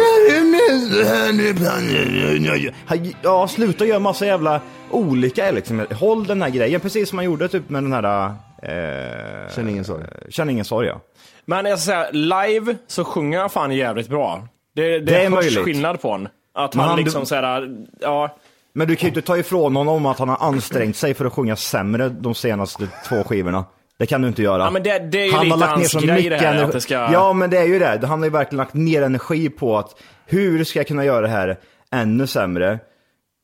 Han- 2.86 3.12
Ja, 3.22 3.48
sluta 3.48 3.86
göra 3.86 3.98
massa 3.98 4.26
jävla 4.26 4.60
olika 4.90 5.50
liksom. 5.50 5.86
Håll 6.00 6.26
den 6.26 6.42
här 6.42 6.50
grejen, 6.50 6.80
precis 6.80 7.08
som 7.08 7.18
han 7.18 7.24
gjorde 7.24 7.48
typ 7.48 7.68
med 7.70 7.82
den 7.82 7.92
här... 7.92 8.26
Eh, 8.62 9.54
Känn 9.54 9.68
ingen 9.68 9.84
sorg. 9.84 10.04
Känn 10.30 10.50
ingen 10.50 10.64
sorg 10.64 10.88
ja. 10.88 11.00
Men 11.46 11.64
jag 11.66 11.78
ska 11.78 11.86
säga, 11.92 12.10
live 12.10 12.76
så 12.86 13.04
sjunger 13.04 13.40
han 13.40 13.50
fan 13.50 13.72
jävligt 13.72 14.08
bra. 14.08 14.48
Det, 14.74 14.88
det, 14.88 14.98
Det 15.00 15.24
är 15.24 15.30
möjligt. 15.30 15.58
skillnad 15.64 16.00
på 16.00 16.08
honom. 16.10 16.28
Att 16.54 16.74
han, 16.74 16.88
han- 16.88 16.98
liksom 16.98 17.26
såhär, 17.26 17.68
ja. 18.00 18.36
Men 18.74 18.88
du 18.88 18.96
kan 18.96 19.06
ju 19.06 19.08
inte 19.08 19.22
ta 19.22 19.36
ifrån 19.36 19.76
honom 19.76 20.06
att 20.06 20.18
han 20.18 20.28
har 20.28 20.36
ansträngt 20.48 20.96
sig 20.96 21.14
för 21.14 21.24
att 21.24 21.32
sjunga 21.32 21.56
sämre 21.56 22.08
de 22.08 22.34
senaste 22.34 22.88
två 23.08 23.24
skivorna. 23.24 23.64
Det 23.98 24.06
kan 24.06 24.22
du 24.22 24.28
inte 24.28 24.42
göra. 24.42 24.62
Ja, 24.62 24.70
men 24.70 24.82
det- 24.82 24.98
det 24.98 25.18
är 25.22 25.26
ju 25.26 25.32
han 25.32 25.50
har 25.50 25.58
lagt 25.58 25.78
ner 25.78 25.84
så 25.84 26.00
mycket 26.00 26.40
här, 26.40 26.52
energi. 26.54 26.72
det 26.72 26.80
ska- 26.80 26.94
Ja, 27.12 27.32
men 27.32 27.50
det 27.50 27.58
är 27.58 27.64
ju 27.66 27.78
det. 27.78 28.06
Han 28.06 28.18
har 28.18 28.26
ju 28.26 28.30
verkligen 28.30 28.56
lagt 28.58 28.74
ner 28.74 29.02
energi 29.02 29.48
på 29.50 29.78
att 29.78 30.00
hur 30.26 30.64
ska 30.64 30.78
jag 30.78 30.86
kunna 30.86 31.04
göra 31.04 31.20
det 31.20 31.28
här 31.28 31.58
ännu 31.92 32.26
sämre? 32.26 32.78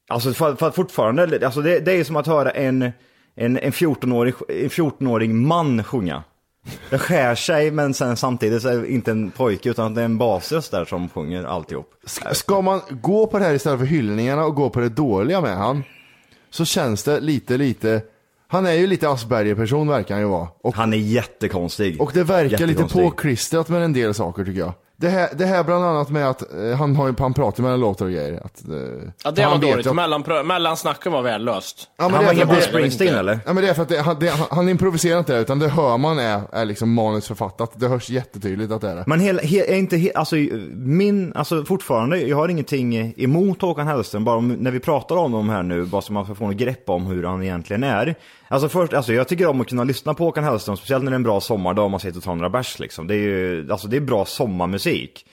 Alltså 0.09 0.33
för, 0.33 0.55
för 0.55 0.71
fortfarande, 0.71 1.47
alltså 1.47 1.61
det, 1.61 1.79
det 1.79 1.93
är 1.93 1.97
ju 1.97 2.05
som 2.05 2.17
att 2.17 2.27
höra 2.27 2.51
en, 2.51 2.83
en, 3.37 3.59
en 3.59 3.73
14-årig, 3.73 4.35
en 4.49 4.69
14-årig 4.71 5.31
man 5.31 5.85
sjunga. 5.85 6.23
Det 6.90 6.98
skär 6.98 7.35
sig 7.35 7.70
men 7.70 7.94
sen 7.94 8.16
samtidigt 8.16 8.62
så 8.62 8.68
är 8.68 8.76
det 8.76 8.92
inte 8.92 9.11
en 9.11 9.31
pojke 9.31 9.70
utan 9.70 9.94
det 9.94 10.00
är 10.00 10.04
en 10.04 10.18
basröst 10.18 10.70
där 10.70 10.85
som 10.85 11.09
sjunger 11.09 11.44
alltihop. 11.44 11.90
Ska 12.33 12.61
man 12.61 12.81
gå 12.90 13.26
på 13.26 13.38
det 13.38 13.44
här 13.44 13.54
istället 13.54 13.78
för 13.78 13.87
hyllningarna 13.87 14.44
och 14.44 14.54
gå 14.54 14.70
på 14.70 14.81
det 14.81 14.88
dåliga 14.88 15.40
med 15.40 15.57
han, 15.57 15.83
så 16.50 16.64
känns 16.64 17.02
det 17.02 17.20
lite, 17.20 17.57
lite, 17.57 18.02
han 18.48 18.66
är 18.66 18.72
ju 18.72 18.87
lite 18.87 19.09
Asperger-person 19.09 19.88
verkar 19.88 20.14
han 20.14 20.22
ju 20.22 20.28
vara. 20.28 20.48
Och, 20.62 20.74
Han 20.74 20.92
är 20.92 20.96
jättekonstig. 20.96 22.00
och 22.00 22.11
det 22.14 22.24
verkar 22.24 22.66
lite 22.66 22.85
påklistrat 22.85 23.68
med 23.68 23.83
en 23.83 23.92
del 23.92 24.14
saker 24.14 24.44
tycker 24.44 24.61
jag. 24.61 24.72
Det 25.00 25.08
här, 25.08 25.28
det 25.37 25.46
här 25.46 25.64
bland 25.64 25.84
annat 25.84 26.11
med 26.11 26.28
att 26.28 26.54
eh, 26.54 26.76
han 26.78 26.96
har 26.96 27.08
ju 27.08 27.14
han 27.18 27.34
pratar 27.34 27.62
mellan 27.62 27.80
låtar 27.80 28.04
och 28.06 28.12
grejer. 28.12 28.40
Att, 28.44 28.68
eh, 28.68 28.76
Ja, 29.24 29.30
det 29.30 29.42
han 29.42 29.61
var 29.61 29.70
dåligt. 29.70 29.87
att- 29.87 29.94
Mellan, 29.96 30.24
mellansnacken 30.46 31.12
var 31.12 31.22
värdelöst. 31.22 31.88
Ja, 31.98 32.04
men 32.08 32.14
Han 32.14 32.24
var 32.24 32.30
att 32.32 32.48
Bruce 32.48 32.54
det- 32.61 32.62
Springsteen 32.62 33.14
eller? 33.14 33.38
Ja 33.46 33.52
men 33.52 33.64
det 33.64 33.70
är 33.70 33.74
för 33.74 33.82
att 33.82 33.88
det, 33.88 33.98
han, 33.98 34.16
det, 34.20 34.28
han- 34.28 34.46
han 34.50 34.68
improviserar 34.68 35.18
inte 35.18 35.32
det 35.34 35.40
utan 35.40 35.58
det 35.58 35.68
hör 35.68 35.98
man 35.98 36.18
är, 36.18 36.40
är 36.52 36.64
liksom 36.64 36.92
manusförfattat. 36.94 37.72
Det 37.74 37.88
hörs 37.88 38.11
jättetydligt 38.11 38.72
att 38.72 38.80
det 38.80 38.90
är 38.90 38.96
det. 38.96 39.04
Men 39.06 39.20
hela, 39.20 39.42
he, 39.42 39.72
är 39.72 39.76
inte, 39.78 39.96
he, 39.96 40.11
alltså 40.14 40.37
min, 40.74 41.32
alltså 41.34 41.64
fortfarande, 41.64 42.18
jag 42.20 42.37
har 42.37 42.48
ingenting 42.48 43.14
emot 43.16 43.62
Håkan 43.62 43.87
Hellström, 43.87 44.24
bara 44.24 44.37
om, 44.37 44.48
när 44.48 44.70
vi 44.70 44.80
pratar 44.80 45.16
om 45.16 45.32
dem 45.32 45.48
här 45.48 45.62
nu, 45.62 45.84
bara 45.84 46.02
så 46.02 46.12
man 46.12 46.26
får 46.26 46.34
få 46.34 46.44
en 46.44 46.56
grepp 46.56 46.88
om 46.90 47.06
hur 47.06 47.24
han 47.24 47.42
egentligen 47.42 47.82
är. 47.84 48.14
Alltså 48.48 48.68
först, 48.68 48.92
alltså 48.92 49.12
jag 49.12 49.28
tycker 49.28 49.46
om 49.46 49.61
att 49.61 49.68
kunna 49.68 49.84
lyssna 49.84 50.14
på 50.14 50.24
Håkan 50.24 50.44
Hellström, 50.44 50.76
speciellt 50.76 51.04
när 51.04 51.11
det 51.11 51.14
är 51.14 51.16
en 51.16 51.22
bra 51.22 51.40
sommardag 51.40 51.84
och 51.84 51.90
man 51.90 52.00
sitter 52.00 52.18
och 52.18 52.24
tar 52.24 52.34
några 52.34 52.50
bärs 52.50 52.78
liksom. 52.78 53.06
Det 53.06 53.14
är 53.14 53.18
ju, 53.18 53.72
alltså 53.72 53.88
det 53.88 53.96
är 53.96 54.00
bra 54.00 54.24
sommarmusik. 54.24 55.26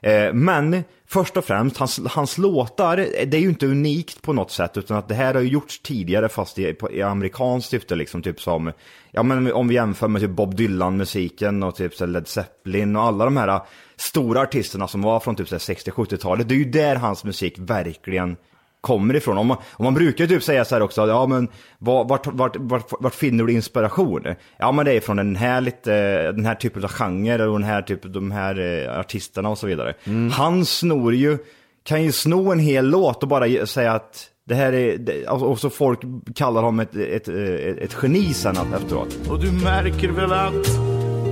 Eh, 0.00 0.32
men 0.32 0.84
först 1.06 1.36
och 1.36 1.44
främst, 1.44 1.76
hans, 1.76 2.00
hans 2.06 2.38
låtar, 2.38 2.96
det 3.26 3.36
är 3.36 3.40
ju 3.40 3.48
inte 3.48 3.66
unikt 3.66 4.22
på 4.22 4.32
något 4.32 4.50
sätt, 4.50 4.76
utan 4.76 4.96
att 4.96 5.08
det 5.08 5.14
här 5.14 5.34
har 5.34 5.40
ju 5.40 5.48
gjorts 5.48 5.78
tidigare 5.82 6.28
fast 6.28 6.58
i, 6.58 6.74
på, 6.74 6.92
i 6.92 7.02
amerikanskt 7.02 7.70
syfte, 7.70 7.96
liksom 7.96 8.22
typ 8.22 8.40
som, 8.40 8.72
ja 9.10 9.22
men 9.22 9.52
om 9.52 9.68
vi 9.68 9.74
jämför 9.74 10.08
med 10.08 10.22
typ 10.22 10.30
Bob 10.30 10.54
Dylan-musiken 10.54 11.62
och 11.62 11.76
typ 11.76 11.94
så 11.94 12.06
Led 12.06 12.28
Zeppelin 12.28 12.96
och 12.96 13.02
alla 13.02 13.24
de 13.24 13.36
här 13.36 13.48
ah, 13.48 13.66
stora 13.96 14.40
artisterna 14.40 14.88
som 14.88 15.02
var 15.02 15.20
från 15.20 15.36
typ 15.36 15.48
60-70-talet, 15.48 16.48
det 16.48 16.54
är 16.54 16.58
ju 16.58 16.70
där 16.70 16.96
hans 16.96 17.24
musik 17.24 17.54
verkligen 17.58 18.36
kommer 18.80 19.16
ifrån. 19.16 19.38
Om 19.38 19.46
man, 19.46 19.56
om 19.72 19.84
man 19.84 19.94
brukar 19.94 20.26
typ 20.26 20.42
säga 20.42 20.64
så 20.64 20.74
här 20.74 20.82
också, 20.82 21.06
ja 21.08 21.26
men 21.26 21.48
var- 21.78 22.04
vart, 22.04 22.26
vart, 22.26 22.56
vart, 22.56 22.92
vart 23.00 23.14
finner 23.14 23.44
du 23.44 23.52
inspiration? 23.52 24.22
Ja 24.58 24.72
men 24.72 24.84
det 24.84 24.92
är 24.92 25.00
från 25.00 25.16
den 25.16 25.36
här, 25.36 25.60
lite, 25.60 25.92
den 26.32 26.46
här 26.46 26.54
typen 26.54 26.84
av 26.84 26.90
genre 26.90 27.44
och 27.46 27.58
den 27.58 27.68
här 27.68 27.82
typen, 27.82 28.12
de 28.12 28.30
här 28.30 28.84
eh, 28.88 28.98
artisterna 29.00 29.48
och 29.48 29.58
så 29.58 29.66
vidare. 29.66 29.94
Han 30.32 30.64
snor 30.64 31.14
ju, 31.14 31.38
kan 31.84 32.02
ju 32.04 32.12
sno 32.12 32.52
en 32.52 32.58
hel 32.58 32.86
låt 32.90 33.22
och 33.22 33.28
bara 33.28 33.66
säga 33.66 33.92
att 33.92 34.24
det 34.48 34.54
här 34.54 34.72
är, 34.72 35.28
och 35.44 35.58
så 35.58 35.70
folk 35.70 36.00
kallar 36.34 36.62
honom 36.62 36.80
ett, 36.80 36.96
ett, 36.96 37.28
ett, 37.28 37.78
ett 37.78 37.96
geni 38.02 38.34
sen 38.34 38.56
efteråt. 38.76 39.16
Och 39.30 39.40
du 39.40 39.52
märker 39.52 40.08
väl 40.08 40.32
att 40.32 40.64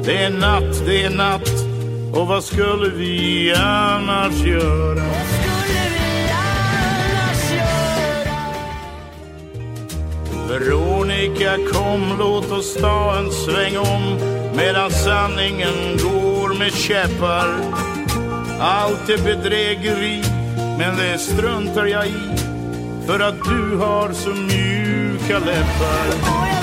det 0.04 0.16
är 0.16 0.30
natt, 0.30 0.82
det 0.86 1.02
är 1.02 1.16
natt 1.16 1.50
Och 2.20 2.26
vad 2.26 2.44
skulle 2.44 2.90
vi 2.96 3.54
annars 3.54 4.44
göra? 4.44 5.02
Veronica 10.60 11.56
kom, 11.72 12.16
låt 12.18 12.52
oss 12.52 12.74
ta 12.74 13.18
en 13.18 13.30
sväng 13.30 13.78
om 13.78 14.18
Medan 14.56 14.90
sanningen 14.90 15.96
går 15.96 16.58
med 16.58 16.72
käppar. 16.72 17.48
Allt 18.60 19.08
är 19.08 19.18
bedrägeri, 19.24 20.22
men 20.78 20.96
det 20.96 21.18
struntar 21.18 21.86
jag 21.86 22.06
i 22.06 22.36
För 23.06 23.20
att 23.20 23.44
du 23.44 23.76
har 23.76 24.12
så 24.12 24.30
mjuka 24.30 25.38
läppar. 25.38 26.55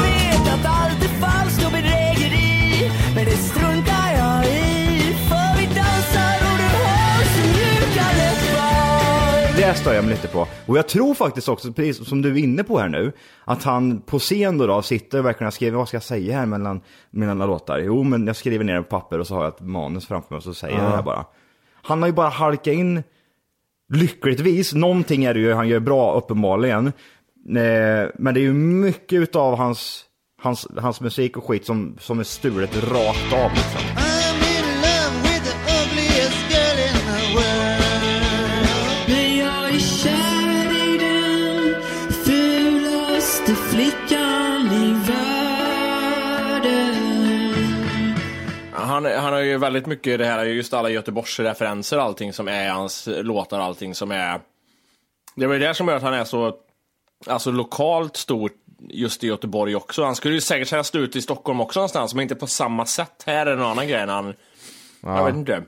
Det 9.63 9.73
stör 9.73 9.93
jag 9.93 10.03
mig 10.05 10.13
lite 10.13 10.27
på. 10.27 10.47
Och 10.65 10.77
jag 10.77 10.87
tror 10.87 11.13
faktiskt 11.13 11.49
också, 11.49 11.73
precis 11.73 12.07
som 12.07 12.21
du 12.21 12.29
är 12.31 12.37
inne 12.37 12.63
på 12.63 12.79
här 12.79 12.89
nu, 12.89 13.11
att 13.45 13.63
han 13.63 14.01
på 14.01 14.19
scen 14.19 14.57
då, 14.57 14.67
då 14.67 14.81
sitter 14.81 15.19
och 15.19 15.25
verkligen 15.25 15.51
skriver, 15.51 15.77
vad 15.77 15.87
ska 15.87 15.95
jag 15.95 16.03
säga 16.03 16.37
här 16.37 16.45
mellan 16.45 16.81
mina 17.11 17.45
låtar? 17.45 17.79
Jo, 17.79 18.03
men 18.03 18.27
jag 18.27 18.35
skriver 18.35 18.63
ner 18.65 18.75
det 18.75 18.83
på 18.83 18.89
papper 18.89 19.19
och 19.19 19.27
så 19.27 19.35
har 19.35 19.43
jag 19.43 19.53
ett 19.53 19.61
manus 19.61 20.07
framför 20.07 20.27
mig 20.29 20.37
och 20.37 20.43
så 20.43 20.53
säger 20.53 20.77
jag 20.77 20.85
det 20.91 20.95
här 20.95 21.03
bara. 21.03 21.25
Han 21.81 22.01
har 22.01 22.09
ju 22.09 22.13
bara 22.13 22.29
halkat 22.29 22.67
in, 22.67 23.03
lyckligtvis, 23.93 24.73
någonting 24.73 25.23
är 25.23 25.33
det 25.33 25.39
ju 25.39 25.53
han 25.53 25.67
gör 25.67 25.79
bra 25.79 26.13
uppenbarligen. 26.13 26.87
Eh, 26.87 28.09
Men 28.15 28.33
det 28.33 28.39
är 28.39 28.43
ju 28.43 28.53
mycket 28.53 29.19
utav 29.21 29.57
hans, 29.57 30.05
hans, 30.41 30.67
hans 30.77 31.01
musik 31.01 31.37
och 31.37 31.43
skit 31.47 31.65
som, 31.65 31.97
som 31.99 32.19
är 32.19 32.23
stulet 32.23 32.75
rakt 32.91 33.33
av 33.33 33.51
liksom. 33.51 34.12
Han, 49.23 49.33
har 49.33 49.39
ju 49.39 49.57
väldigt 49.57 49.85
mycket 49.85 50.19
det 50.19 50.25
här, 50.25 50.45
just 50.45 50.73
alla 50.73 50.89
Göteborgsreferenser 50.89 51.97
och 51.97 52.03
allting 52.03 52.33
som 52.33 52.47
är 52.47 52.69
hans 52.69 53.07
låtar 53.11 53.59
och 53.59 53.65
allting 53.65 53.95
som 53.95 54.11
är... 54.11 54.39
Det 55.35 55.47
var 55.47 55.53
ju 55.53 55.59
det 55.59 55.73
som 55.73 55.87
gör 55.87 55.95
att 55.95 56.03
han 56.03 56.13
är 56.13 56.23
så 56.23 56.55
alltså, 57.27 57.51
lokalt 57.51 58.17
stor 58.17 58.51
just 58.89 59.23
i 59.23 59.27
Göteborg 59.27 59.75
också. 59.75 60.03
Han 60.03 60.15
skulle 60.15 60.33
ju 60.33 60.41
säkert 60.41 60.69
kunna 60.69 60.83
stå 60.83 60.99
ut 60.99 61.15
i 61.15 61.21
Stockholm 61.21 61.61
också 61.61 61.79
någonstans, 61.79 62.13
men 62.13 62.21
inte 62.21 62.35
på 62.35 62.47
samma 62.47 62.85
sätt. 62.85 63.23
Här 63.25 63.45
är 63.45 63.53
en 63.53 63.61
annan 63.61 63.87
grej 63.87 64.05
när 64.05 64.13
han... 64.13 64.33
Jag 65.01 65.25
vet 65.25 65.35
inte. 65.35 65.63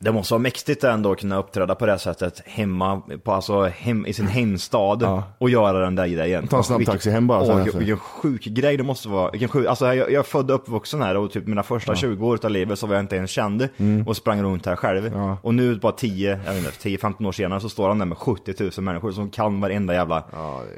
Det 0.00 0.12
måste 0.12 0.34
vara 0.34 0.42
mäktigt 0.42 0.84
ändå 0.84 1.12
att 1.12 1.18
kunna 1.20 1.38
uppträda 1.38 1.74
på 1.74 1.86
det 1.86 1.98
sättet 1.98 2.42
hemma, 2.46 3.02
på, 3.24 3.32
alltså 3.32 3.62
hem, 3.64 4.06
i 4.06 4.12
sin 4.12 4.26
hemstad 4.26 5.22
och 5.38 5.50
göra 5.50 5.78
den 5.80 5.94
där 5.94 6.06
grejen. 6.06 6.46
Ta 6.46 6.56
en 6.56 6.64
snabb 6.64 6.78
Vilken- 6.78 6.94
taxi 6.94 7.10
hem 7.10 7.26
bara 7.26 7.42
Åh, 7.42 7.64
vilken 7.78 7.96
sjuk 7.98 8.44
grej 8.44 8.76
det 8.76 8.82
måste 8.82 9.08
vara. 9.08 9.30
Vilken 9.30 9.48
sjuk, 9.48 9.66
alltså 9.66 9.86
jag, 9.86 9.96
jag 9.96 10.12
är 10.12 10.22
född 10.22 10.50
och 10.50 10.54
uppvuxen 10.56 11.02
här 11.02 11.16
och 11.16 11.32
typ 11.32 11.46
mina 11.46 11.62
första 11.62 11.94
20 11.94 12.26
år 12.26 12.38
av 12.44 12.50
livet 12.50 12.78
så 12.78 12.86
var 12.86 12.94
jag 12.94 13.02
inte 13.02 13.16
ens 13.16 13.30
känd 13.30 13.68
Mm. 13.76 14.06
och 14.06 14.16
sprang 14.16 14.42
runt 14.42 14.66
här 14.66 14.76
själv. 14.76 15.20
Och 15.42 15.54
nu 15.54 15.74
bara 15.74 15.92
10, 15.92 16.40
jag 16.46 16.52
vet 16.54 16.64
inte, 16.64 16.88
10-15 17.06 17.26
år 17.28 17.32
senare 17.32 17.60
så 17.60 17.68
står 17.68 17.88
han 17.88 17.98
där 17.98 18.06
med 18.06 18.18
70 18.18 18.54
000 18.60 18.70
människor 18.84 19.12
som 19.12 19.30
kan 19.30 19.60
varenda 19.60 19.94
jävla 19.94 20.24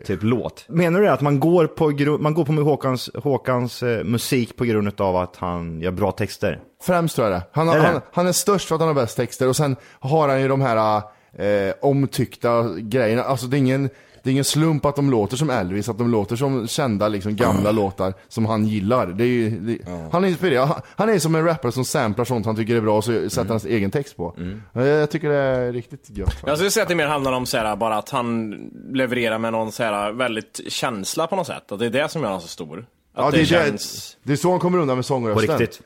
typ 0.07 0.23
låt. 0.23 0.65
Menar 0.69 1.01
du 1.01 1.07
det 1.07 1.13
att 1.13 1.21
man 1.21 1.41
går 1.41 1.67
på, 1.67 2.19
man 2.23 2.35
går 2.35 2.45
på 2.45 2.53
Håkans, 2.53 3.11
Håkans 3.15 3.83
eh, 3.83 4.05
musik 4.05 4.57
på 4.57 4.65
grund 4.65 5.01
av 5.01 5.17
att 5.17 5.37
han 5.37 5.81
gör 5.81 5.91
bra 5.91 6.13
texter? 6.13 6.61
Främst 6.83 7.17
tror 7.17 7.29
jag 7.31 7.41
det. 7.41 7.47
Han, 7.53 7.69
har, 7.69 7.77
Är 7.77 7.81
det? 7.81 7.87
han, 7.87 8.01
han 8.13 8.27
är 8.27 8.33
störst 8.33 8.69
för 8.69 8.75
att 8.75 8.81
han 8.81 8.89
har 8.89 8.95
bäst 8.95 9.17
texter 9.17 9.49
och 9.49 9.57
sen 9.57 9.77
har 10.01 10.29
han 10.29 10.41
ju 10.43 10.49
de 10.49 10.61
här 10.61 11.03
eh, 11.39 11.75
omtyckta 11.81 12.75
grejerna. 12.79 13.23
Alltså 13.23 13.47
det 13.47 13.57
är 13.57 13.59
ingen, 13.59 13.91
det 14.23 14.31
är 14.31 14.33
ingen 14.33 14.45
slump 14.45 14.85
att 14.85 14.97
de 14.97 15.11
låter 15.11 15.37
som 15.37 15.51
Elvis, 15.51 15.89
att 15.89 15.99
de 15.99 16.11
låter 16.11 16.37
som 16.37 16.67
kända 16.69 17.09
liksom 17.09 17.37
gamla 17.37 17.71
låtar 17.71 18.15
som 18.29 18.47
han 18.47 18.67
gillar. 18.67 19.07
Det 19.07 19.25
är 19.25 19.29
ju, 19.29 19.51
det, 19.51 19.79
Han 20.13 20.25
är 20.25 20.29
inspirerad. 20.29 20.69
Han, 20.69 20.81
han 20.97 21.09
är 21.09 21.19
som 21.19 21.35
en 21.35 21.45
rappare 21.45 21.73
som 21.73 21.85
samplar 21.85 22.25
sånt 22.25 22.47
han 22.47 22.57
tycker 22.57 22.77
är 22.77 22.81
bra 22.81 22.97
och 22.97 23.05
så 23.05 23.31
sätter 23.31 23.51
hans 23.51 23.65
egen 23.65 23.91
text 23.91 24.17
på. 24.17 24.35
Eh, 24.75 24.87
Jag 24.87 25.11
tycker 25.11 25.29
det 25.29 25.37
är 25.37 25.73
riktigt 25.73 26.11
gött. 26.11 26.37
Jag 26.47 26.57
skulle 26.57 26.71
säga 26.71 26.83
att 26.83 26.89
det 26.89 26.95
mer 26.95 27.07
handlar 27.07 27.33
om 27.33 27.47
så 27.47 27.57
här, 27.59 27.77
bara 27.77 27.97
att 27.99 28.11
han 28.11 28.55
levererar 28.93 29.39
med 29.39 29.53
någon 29.53 29.73
så 29.73 29.83
här, 29.83 30.13
väldigt 30.13 30.61
känsla 30.69 31.27
på 31.27 31.37
något 31.37 31.47
sätt. 31.47 31.73
Att 31.73 31.79
det 31.79 31.87
är 31.87 31.91
det 31.91 32.09
som 32.09 32.21
gör 32.23 32.29
honom 32.29 32.43
så 32.43 32.49
stor. 32.49 32.79
Att 32.79 33.25
Ja, 33.25 33.31
det, 33.31 33.37
det, 33.37 33.43
är 33.43 33.47
känns... 33.47 34.17
det, 34.23 34.29
det 34.29 34.33
är 34.33 34.37
så 34.37 34.51
han 34.51 34.61
kommer 34.61 34.79
undan 34.79 34.97
med 34.97 35.05
sångrösten. 35.05 35.47
På 35.57 35.63
riktigt. 35.63 35.81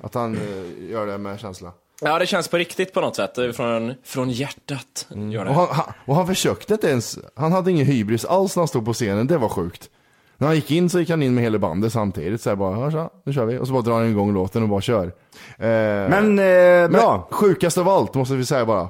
Att 0.00 0.14
han 0.14 0.34
eh, 0.34 0.90
gör 0.90 1.06
det 1.06 1.18
med 1.18 1.40
känsla. 1.40 1.72
Ja, 2.00 2.18
det 2.18 2.26
känns 2.26 2.48
på 2.48 2.56
riktigt 2.56 2.92
på 2.94 3.00
något 3.00 3.16
sätt. 3.16 3.34
Från, 3.56 3.94
från 4.04 4.30
hjärtat 4.30 5.06
gör 5.10 5.44
det. 5.44 5.50
Och 5.50 5.56
han, 5.56 5.68
han, 5.70 5.92
och 6.04 6.16
han 6.16 6.26
försökte 6.26 6.74
inte 6.74 6.88
ens, 6.88 7.18
han 7.36 7.52
hade 7.52 7.70
ingen 7.70 7.86
hybris 7.86 8.24
alls 8.24 8.56
när 8.56 8.60
han 8.60 8.68
stod 8.68 8.84
på 8.84 8.92
scenen, 8.92 9.26
det 9.26 9.38
var 9.38 9.48
sjukt. 9.48 9.90
När 10.36 10.46
han 10.46 10.56
gick 10.56 10.70
in 10.70 10.90
så 10.90 11.00
gick 11.00 11.10
han 11.10 11.22
in 11.22 11.34
med 11.34 11.44
hela 11.44 11.58
bandet 11.58 11.92
samtidigt, 11.92 12.40
så 12.40 12.48
jag 12.48 12.58
bara, 12.58 12.80
ja, 12.80 12.90
tja, 12.90 13.10
nu 13.24 13.32
kör 13.32 13.44
vi. 13.46 13.58
Och 13.58 13.66
så 13.66 13.72
bara 13.72 13.82
drar 13.82 13.92
han 13.94 14.08
igång 14.08 14.34
låten 14.34 14.62
och 14.62 14.68
bara 14.68 14.80
kör. 14.80 15.04
Eh, 15.04 15.10
Men, 15.58 16.38
eh, 16.38 16.88
bra. 16.90 17.26
Men 17.30 17.38
sjukast 17.38 17.78
av 17.78 17.88
allt, 17.88 18.14
måste 18.14 18.34
vi 18.34 18.44
säga 18.44 18.66
bara. 18.66 18.88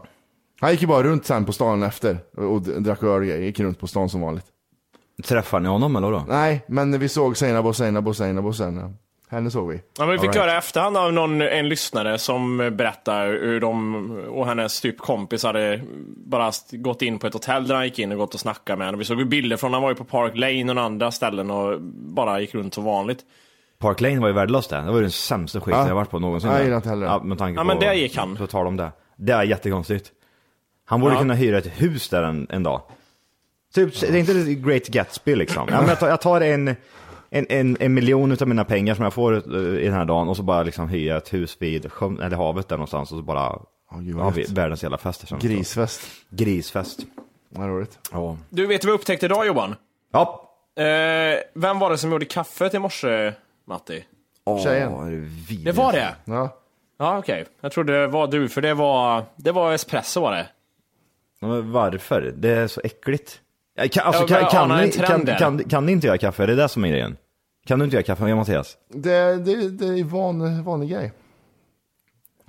Han 0.61 0.71
gick 0.71 0.81
ju 0.81 0.87
bara 0.87 1.03
runt 1.03 1.27
sen 1.27 1.45
på 1.45 1.53
stan 1.53 1.83
efter 1.83 2.19
och, 2.37 2.45
och 2.45 2.61
drack 2.63 3.03
öl 3.03 3.21
och 3.21 3.27
gick 3.27 3.61
runt 3.61 3.81
på 3.81 3.87
stan 3.87 4.09
som 4.09 4.21
vanligt. 4.21 4.45
Träffade 5.25 5.63
ni 5.63 5.69
honom 5.69 5.97
eller 5.97 6.11
då? 6.11 6.25
Nej, 6.29 6.65
men 6.69 6.99
vi 6.99 7.09
såg 7.09 7.37
Seinabo, 7.37 7.69
och 7.69 7.77
Seinabo, 7.77 8.11
och 8.11 8.17
Seinabo 8.17 8.49
och 8.49 8.57
sen, 8.57 8.97
henne 9.33 9.51
såg 9.51 9.69
vi. 9.69 9.77
Ja, 9.99 10.07
men 10.07 10.11
vi 10.11 10.19
fick 10.19 10.25
right. 10.25 10.37
höra 10.37 10.59
efterhand 10.59 10.97
av 10.97 11.13
någon, 11.13 11.43
en 11.43 11.69
lyssnare 11.69 12.19
som 12.19 12.57
berättar 12.59 13.27
hur 13.27 13.61
de 13.61 14.11
och 14.29 14.47
hennes 14.47 14.81
typ 14.81 14.99
kompis 14.99 15.45
hade 15.45 15.81
bara 16.17 16.53
gått 16.71 17.03
in 17.03 17.19
på 17.19 17.27
ett 17.27 17.33
hotell 17.33 17.67
där 17.69 17.75
han 17.75 17.85
gick 17.85 17.99
in 17.99 18.13
och 18.13 18.19
gått 18.19 18.35
och 18.35 18.41
snackat 18.41 18.79
med 18.79 18.87
henne. 18.87 18.99
Vi 18.99 19.05
såg 19.05 19.19
ju 19.19 19.25
bilder 19.25 19.57
från, 19.57 19.73
han 19.73 19.83
var 19.83 19.89
ju 19.91 19.95
på 19.95 20.05
Park 20.05 20.33
Lane 20.37 20.73
och 20.73 20.81
andra 20.87 21.11
ställen 21.11 21.51
och 21.51 21.81
bara 21.83 22.41
gick 22.41 22.55
runt 22.55 22.75
som 22.75 22.85
vanligt. 22.85 23.19
Park 23.79 24.01
Lane 24.01 24.21
var 24.21 24.29
ju 24.29 24.35
värdelöst 24.35 24.71
det. 24.71 24.77
Det 24.77 24.83
var 24.87 24.95
ju 24.95 25.01
den 25.01 25.11
sämsta 25.11 25.61
skiten 25.61 25.81
Ja. 25.81 25.89
jag 25.89 25.95
varit 25.95 26.11
på 26.11 26.19
någonsin. 26.19 26.51
Där. 26.51 26.63
gillar 26.63 26.77
inte 26.77 26.89
heller 26.89 27.07
det. 27.07 27.13
Ja, 27.13 27.23
med 27.23 27.39
tanke 27.39 27.59
Ja, 27.61 27.63
på, 27.63 27.67
men 27.67 27.79
där 27.79 27.93
gick 27.93 28.17
han. 28.17 28.37
På 28.37 28.47
tal 28.47 28.67
om 28.67 28.77
det. 28.77 28.93
Det 29.17 29.33
är 29.33 29.43
jättekonstigt. 29.43 30.11
Han 30.85 31.01
borde 31.01 31.15
Ja. 31.15 31.19
kunna 31.19 31.35
hyra 31.35 31.59
ett 31.59 31.83
hus 31.83 32.09
där 32.09 32.23
en, 32.23 32.47
en 32.51 32.63
dag. 32.63 32.83
Typ, 33.75 34.01
det 34.01 34.09
är 34.09 34.17
inte 34.17 34.55
Great 34.55 34.87
Gatsby 34.87 35.37
liksom. 35.37 35.69
Ja, 35.71 35.81
men 35.81 35.89
jag, 35.89 35.99
tar, 36.01 36.09
jag 36.09 36.21
tar 36.21 36.41
en, 36.41 36.77
en, 37.35 37.47
en, 37.49 37.77
en 37.81 37.95
miljon 37.95 38.33
av 38.33 38.49
mina 38.49 38.65
pengar 38.65 38.95
som 38.95 39.05
jag 39.05 39.15
får 39.15 39.33
eh, 39.57 39.61
i 39.81 39.85
den 39.85 39.93
här 39.95 40.05
dagen 40.05 40.29
och 40.29 40.37
så 40.37 40.43
bara 40.43 40.63
liksom 40.63 40.89
hyra 40.89 41.17
ett 41.17 41.35
hus 41.35 41.57
vid 41.61 41.93
sjön, 41.93 42.21
eller 42.21 42.37
havet 42.37 42.69
där 42.69 42.77
någonstans 42.77 43.13
och 43.13 43.19
så 43.19 43.23
bara 43.23 43.59
vad 43.91 44.25
har 44.25 44.31
vi 44.33 44.43
världens 44.43 44.83
jävla 44.83 44.99
som 45.13 45.39
Grisfest. 45.39 46.01
Grisfest. 46.31 47.01
Vad 47.49 47.69
roligt. 47.69 47.99
Ja. 48.13 48.37
Du, 48.49 48.67
vet 48.67 48.85
vad 48.85 48.93
vi 48.93 48.99
upptäckte 48.99 49.27
idag 49.27 49.47
Johan? 49.47 49.75
Ja. 50.13 50.49
Eh, 50.77 51.39
vem 51.55 51.79
var 51.79 51.91
det 51.91 51.99
som 51.99 52.13
gjorde 52.13 52.25
kaffet 52.25 52.75
i 52.75 52.79
morse, 52.79 53.33
Matti? 53.67 54.05
Tjejen. 54.65 54.93
Åh, 54.93 55.07
är 55.07 55.65
det 55.65 55.73
var 55.73 55.93
det? 55.93 56.15
Ja. 56.25 56.59
Ja, 56.99 57.19
okej. 57.19 57.45
Jag 57.61 57.73
trodde 57.73 58.01
det 58.01 58.07
var 58.07 58.27
du, 58.27 58.49
för 58.49 58.61
det 58.61 58.75
var, 58.75 59.25
det 59.37 59.53
var 59.53 59.73
espresso 59.73 60.21
var 60.21 60.33
det. 60.33 60.47
Ja, 61.41 61.47
men 61.47 61.73
varför? 61.73 62.35
Det 62.37 62.51
är 62.51 62.67
så 62.67 62.81
äckligt. 62.85 63.41
Ja, 63.75 63.89
Kan, 63.93 64.07
alltså, 64.07 64.23
Ja, 64.23 64.49
kan, 64.51 64.69
kan, 64.69 64.79
ni, 64.85 64.91
kan, 64.93 65.25
där. 65.25 65.39
kan, 65.39 65.65
kan 65.65 65.87
ni 65.87 65.93
inte 65.93 66.07
göra 66.07 66.19
kaffe? 66.19 66.43
Är 66.43 66.47
det 66.47 66.55
det 66.55 66.69
som 66.69 66.85
är 66.85 66.89
grejen? 66.89 67.17
Kan 67.67 67.79
du 67.79 67.85
inte 67.85 67.97
göra 67.97 68.05
kaffe, 68.05 68.29
ja, 68.29 68.37
Mattias? 68.37 68.77
Det, 68.95 69.37
det, 69.37 69.71
det 69.71 69.87
är 70.01 70.05
van, 70.05 70.65
vanlig 70.65 70.91
grej. 70.91 71.13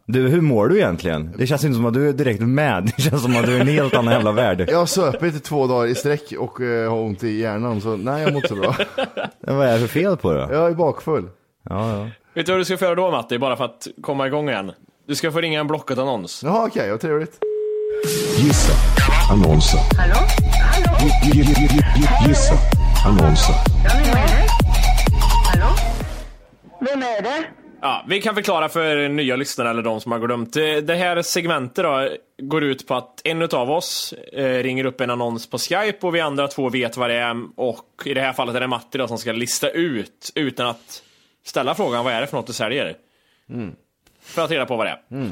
Du, 0.05 0.27
hur 0.27 0.41
mår 0.41 0.67
du 0.67 0.77
egentligen? 0.77 1.33
Det 1.37 1.47
känns 1.47 1.63
inte 1.63 1.75
som 1.75 1.85
att 1.85 1.93
du 1.93 2.09
är 2.09 2.13
direkt 2.13 2.41
med. 2.41 2.91
Det 2.95 3.01
känns 3.01 3.21
som 3.21 3.35
att 3.35 3.45
du 3.45 3.53
är 3.53 3.57
i 3.57 3.61
en 3.61 3.67
helt 3.67 3.93
annan 3.93 4.13
jävla 4.13 4.31
värld. 4.31 4.65
Jag 4.69 4.77
har 4.77 4.85
supit 4.85 5.35
i 5.35 5.39
två 5.39 5.67
dagar 5.67 5.87
i 5.87 5.95
sträck 5.95 6.33
och 6.39 6.61
eh, 6.61 6.89
har 6.89 6.97
ont 7.01 7.23
i 7.23 7.39
hjärnan, 7.39 7.81
så 7.81 7.95
nej 7.97 8.21
jag 8.21 8.33
mår 8.33 8.35
inte 8.35 8.47
så 8.47 8.55
bra. 8.55 8.75
Vad 9.39 9.67
är 9.67 9.73
det 9.73 9.79
för 9.79 9.87
fel 9.87 10.17
på 10.17 10.33
det? 10.33 10.47
Jag 10.51 10.67
är 10.71 10.75
bakfull. 10.75 11.29
Ja, 11.69 11.97
ja. 11.97 12.07
Vet 12.33 12.45
du 12.45 12.51
vad 12.51 12.61
du 12.61 12.65
ska 12.65 12.77
få 12.77 12.85
göra 12.85 12.95
då 12.95 13.11
Matti, 13.11 13.39
bara 13.39 13.55
för 13.55 13.65
att 13.65 13.87
komma 14.01 14.27
igång 14.27 14.49
igen? 14.49 14.71
Du 15.07 15.15
ska 15.15 15.31
få 15.31 15.41
ringa 15.41 15.59
en 15.59 15.67
Blocket-annons. 15.67 16.43
Jaha 16.43 16.65
okej, 16.67 16.91
vad 16.91 16.99
trevligt. 16.99 17.39
Gissa 18.37 18.73
annonsen. 19.31 19.79
Hallå? 19.97 20.15
Hallå? 20.61 20.97
Gi- 21.23 21.31
gi- 21.31 21.43
gi- 21.43 21.53
gi- 21.53 21.83
gi- 21.95 22.27
Gissa 22.27 22.53
annonsen. 23.07 23.55
Vem 26.85 27.03
är 27.03 27.21
det? 27.21 27.45
Ja, 27.81 28.05
vi 28.07 28.21
kan 28.21 28.35
förklara 28.35 28.69
för 28.69 29.09
nya 29.09 29.35
lyssnare 29.35 29.69
eller 29.69 29.81
de 29.81 30.01
som 30.01 30.11
har 30.11 30.19
glömt. 30.19 30.53
Det, 30.53 30.81
det 30.81 30.95
här 30.95 31.21
segmentet 31.21 31.83
då 31.83 32.09
går 32.41 32.63
ut 32.63 32.87
på 32.87 32.95
att 32.95 33.21
en 33.23 33.41
av 33.41 33.71
oss 33.71 34.13
eh, 34.33 34.63
ringer 34.63 34.85
upp 34.85 35.01
en 35.01 35.09
annons 35.09 35.49
på 35.49 35.57
Skype 35.57 36.07
och 36.07 36.15
vi 36.15 36.19
andra 36.21 36.47
två 36.47 36.69
vet 36.69 36.97
vad 36.97 37.09
det 37.09 37.15
är 37.15 37.35
och 37.55 38.01
i 38.05 38.13
det 38.13 38.21
här 38.21 38.33
fallet 38.33 38.55
är 38.55 38.59
det 38.59 38.67
Matti 38.67 38.97
då 38.97 39.07
som 39.07 39.17
ska 39.17 39.31
lista 39.31 39.69
ut 39.69 40.31
utan 40.35 40.67
att 40.67 41.03
ställa 41.45 41.75
frågan 41.75 42.05
vad 42.05 42.13
är 42.13 42.21
det 42.21 42.27
för 42.27 42.37
något 42.37 42.47
du 42.47 42.53
säljer. 42.53 42.95
För 44.21 44.41
att 44.41 44.51
reda 44.51 44.65
på 44.65 44.75
vad 44.75 44.85
det 44.85 44.89
är. 44.89 45.29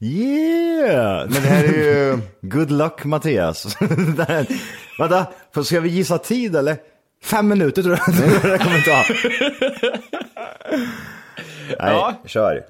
Yeah! 0.00 1.30
Men 1.30 1.42
det 1.42 1.48
här 1.48 1.64
är 1.64 1.68
ju... 1.68 2.18
Good 2.40 2.70
luck 2.70 3.04
Mattias. 3.04 3.76
Vänta, 4.98 5.26
för 5.54 5.62
ska 5.62 5.80
vi 5.80 5.88
gissa 5.88 6.18
tid 6.18 6.56
eller? 6.56 6.76
Fem 7.24 7.48
minuter 7.48 7.82
tror 7.82 7.98
jag 8.06 8.14
det 8.52 8.58
kommer 8.58 8.80
ta. 8.80 9.04
Nej, 11.68 11.76
Ja. 11.78 12.14
kör. 12.26 12.64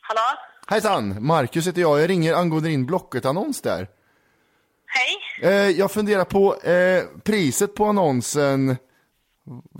Hallå? 0.00 0.38
Hejsan, 0.66 1.26
Marcus 1.26 1.66
heter 1.68 1.80
jag. 1.80 2.00
Jag 2.00 2.10
ringer 2.10 2.34
angående 2.34 2.68
din 2.68 2.86
Blocket-annons 2.86 3.60
där. 3.62 3.88
Hej? 4.86 5.16
Eh, 5.50 5.68
jag 5.70 5.90
funderar 5.92 6.24
på 6.24 6.54
eh, 6.60 7.04
priset 7.24 7.74
på 7.74 7.84
annonsen. 7.84 8.76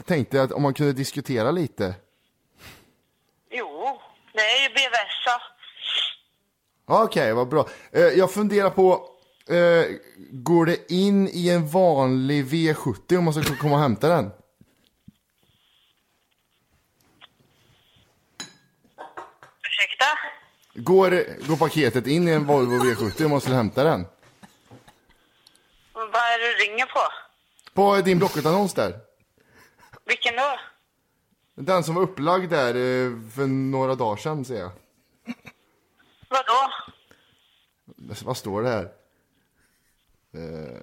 Tänkte 0.07 0.43
att 0.43 0.53
om 0.53 0.63
man 0.63 0.75
kunde 0.75 0.93
diskutera 0.93 1.51
lite. 1.51 1.95
Jo, 3.51 4.01
det 4.33 4.41
är 4.41 4.63
ju 4.63 4.69
BVS. 4.69 5.27
Okej, 6.93 7.33
vad 7.33 7.49
bra. 7.49 7.69
Eh, 7.93 8.03
jag 8.03 8.31
funderar 8.31 8.71
på, 8.71 9.09
eh, 9.49 9.97
går 10.31 10.67
det 10.67 10.93
in 10.93 11.29
i 11.29 11.49
en 11.49 11.69
vanlig 11.69 12.45
V70 12.45 13.19
om 13.19 13.25
man 13.25 13.35
ska 13.35 13.57
komma 13.57 13.75
och 13.75 13.81
hämta 13.81 14.09
den? 14.09 14.31
Ursäkta? 19.63 20.05
Går, 20.75 21.11
går 21.49 21.57
paketet 21.57 22.07
in 22.07 22.29
i 22.29 22.31
en 22.31 22.47
Volvo 22.47 22.79
V70 22.79 23.25
om 23.25 23.31
man 23.31 23.41
ska 23.41 23.53
hämta 23.53 23.85
den? 23.85 24.07
Vad 25.93 26.05
är 26.15 26.39
det 26.39 26.59
du 26.59 26.65
ringer 26.65 26.87
på? 26.87 27.01
På 27.75 28.01
din 28.01 28.19
Blocket-annons 28.19 28.75
där. 28.75 28.99
Vilken 30.05 30.37
då? 30.37 30.59
Den 31.55 31.85
som 31.85 31.95
var 31.95 32.03
upplagd 32.03 32.51
där 32.51 32.75
eh, 32.75 33.11
för 33.35 33.47
några 33.47 33.95
dagar 33.95 34.17
sedan 34.17 34.45
ser 34.45 34.59
jag. 34.59 34.71
Vadå? 36.31 36.73
Vad 38.25 38.37
står 38.37 38.63
det 38.63 38.69
här? 38.69 38.85
Eh, 40.35 40.81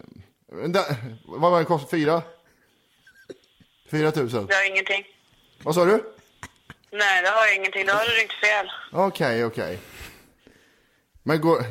där, 0.69 1.15
vad 1.25 1.51
var 1.51 1.59
det 1.59 1.65
kostade? 1.65 1.91
Fyra? 1.91 2.21
Fyra 3.91 4.11
tusen? 4.11 4.45
Det 4.45 4.53
har 4.53 4.69
ingenting. 4.69 5.05
Vad 5.63 5.75
sa 5.75 5.85
du? 5.85 6.13
Nej, 6.91 7.21
det 7.21 7.29
har 7.29 7.45
jag 7.45 7.55
ingenting. 7.55 7.85
Då 7.85 7.93
har 7.93 8.05
du 8.05 8.11
ringt 8.11 8.33
fel. 8.33 8.71
Okej, 8.91 9.45
okej. 9.45 9.79
Men, 11.23 11.41
går, 11.41 11.65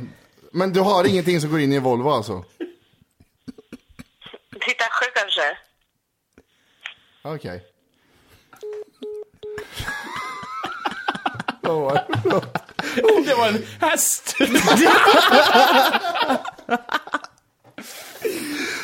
men 0.52 0.72
du 0.72 0.80
har 0.80 1.08
ingenting 1.08 1.40
som 1.40 1.50
går 1.50 1.60
in 1.60 1.72
i 1.72 1.76
en 1.76 1.82
Volvo 1.82 2.10
alltså? 2.10 2.44
Titta 4.60 4.84
sju 4.84 5.06
kanske? 5.14 5.58
Okej. 7.22 7.64
Vad 11.62 11.80
var 11.80 12.65
det? 12.96 13.02
Det 13.26 13.34
var 13.34 13.48
en 13.48 13.62
häst! 13.80 14.36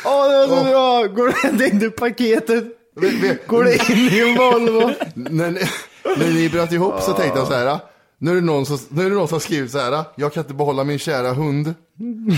Åh, 0.05 0.29
det 0.29 0.37
var 0.37 0.47
så 0.47 0.63
bra! 0.63 1.07
Går 1.07 1.57
det 1.57 1.69
in 1.69 1.81
i 1.81 1.89
paketet? 1.89 2.63
Går 3.47 3.63
det 3.63 3.89
in 3.89 3.97
i 3.97 4.19
en 4.19 4.35
Volvo? 4.37 4.91
när, 5.15 5.51
ni, 5.51 5.61
när 6.17 6.33
ni 6.33 6.49
bröt 6.49 6.71
ihop 6.71 7.01
så 7.01 7.13
tänkte 7.13 7.39
jag 7.39 7.47
så 7.47 7.53
här. 7.53 7.79
Nu 8.17 8.31
är, 8.31 8.35
det 8.35 8.41
någon 8.41 8.65
som, 8.65 8.79
nu 8.89 9.05
är 9.05 9.09
det 9.09 9.15
någon 9.15 9.27
som 9.27 9.35
har 9.35 9.39
skrivit 9.39 9.71
så 9.71 9.79
här. 9.79 10.03
Jag 10.15 10.33
kan 10.33 10.43
inte 10.43 10.53
behålla 10.53 10.83
min 10.83 10.99
kära 10.99 11.33
hund. 11.33 11.73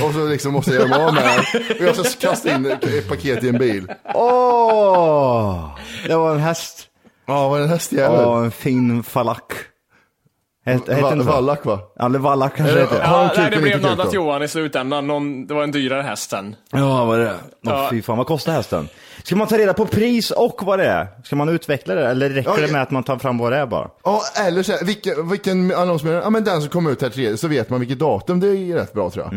Och 0.04 0.14
så 0.14 0.28
liksom 0.28 0.54
måste 0.54 0.72
jag 0.72 0.80
göra 0.80 0.98
mig 0.98 1.06
av 1.08 1.14
med 1.14 1.24
den. 1.24 1.78
Och 1.78 1.98
jag 1.98 2.06
ska 2.06 2.30
kasta 2.30 2.56
in 2.56 2.66
ett 2.66 3.08
paket 3.10 3.44
i 3.44 3.50
en 3.50 3.58
bil. 3.58 3.92
Åh! 4.14 5.78
Det 6.08 6.16
var 6.16 6.32
en 6.32 6.40
häst. 6.40 6.88
Ja, 7.26 7.50
var 7.50 7.58
det 7.58 7.64
en 7.64 7.70
hästjävel? 7.70 8.22
Ja, 8.22 8.44
en 8.44 8.52
fin 8.52 9.04
falak. 9.04 9.54
Hette 10.66 11.02
Va-? 11.02 11.16
Vallack 11.16 11.66
va? 11.66 11.80
Ja, 11.96 12.06
eller 12.06 12.20
vallack 12.20 12.56
kanske 12.56 12.76
det- 12.76 12.82
heter. 12.82 13.00
Ja, 13.04 13.32
nej, 13.38 13.52
det 13.52 13.62
blev 13.62 13.82
något 13.82 13.92
annat? 13.92 14.14
Johan 14.14 14.44
i 14.44 14.48
slutändan. 14.48 15.08
Någon, 15.08 15.48
det 15.48 15.54
var 15.54 15.64
en 15.64 15.72
dyrare 15.72 16.02
häst 16.02 16.30
sen. 16.30 16.56
Ja, 16.72 17.06
vad 17.06 17.20
är 17.20 17.24
det? 17.26 17.36
Åh, 17.44 17.74
Ja. 17.74 17.88
fy 17.92 18.02
fan, 18.02 18.18
vad 18.18 18.28
kostar 18.28 18.52
hästen? 18.54 18.90
Ska 19.24 19.36
man 19.36 19.48
ta 19.48 19.58
reda 19.58 19.74
på 19.74 19.86
pris 19.86 20.32
och 20.32 20.62
vad 20.66 20.80
det 20.80 20.86
är? 20.86 21.08
Ska 21.24 21.36
man 21.36 21.50
utveckla 21.50 21.96
det 21.96 22.08
eller 22.08 22.30
räcker 22.30 22.50
Ja, 22.50 22.56
det 22.56 22.62
ja. 22.66 22.72
med 22.72 22.82
att 22.82 22.92
man 22.92 23.04
tar 23.04 23.18
fram 23.18 23.38
vad 23.38 23.52
det 23.52 23.58
är 23.58 23.66
bara? 23.66 23.90
Ja, 24.04 24.22
eller 24.48 24.64
så 24.64 24.72
här, 24.72 24.86
vilken, 24.86 25.30
vilken 25.30 25.72
annons 25.76 26.04
menar 26.04 26.18
du? 26.18 26.24
Ja, 26.24 26.30
men 26.30 26.44
den 26.44 26.62
som 26.62 26.70
kom 26.70 26.88
ut 26.88 27.02
här 27.02 27.10
tredje, 27.10 27.38
så 27.38 27.48
vet 27.48 27.70
man 27.70 27.80
vilket 27.80 28.00
datum. 28.00 28.40
Det 28.40 28.48
är 28.48 28.76
rätt 28.76 28.94
bra 28.94 29.10
tror 29.10 29.26
jag. 29.26 29.34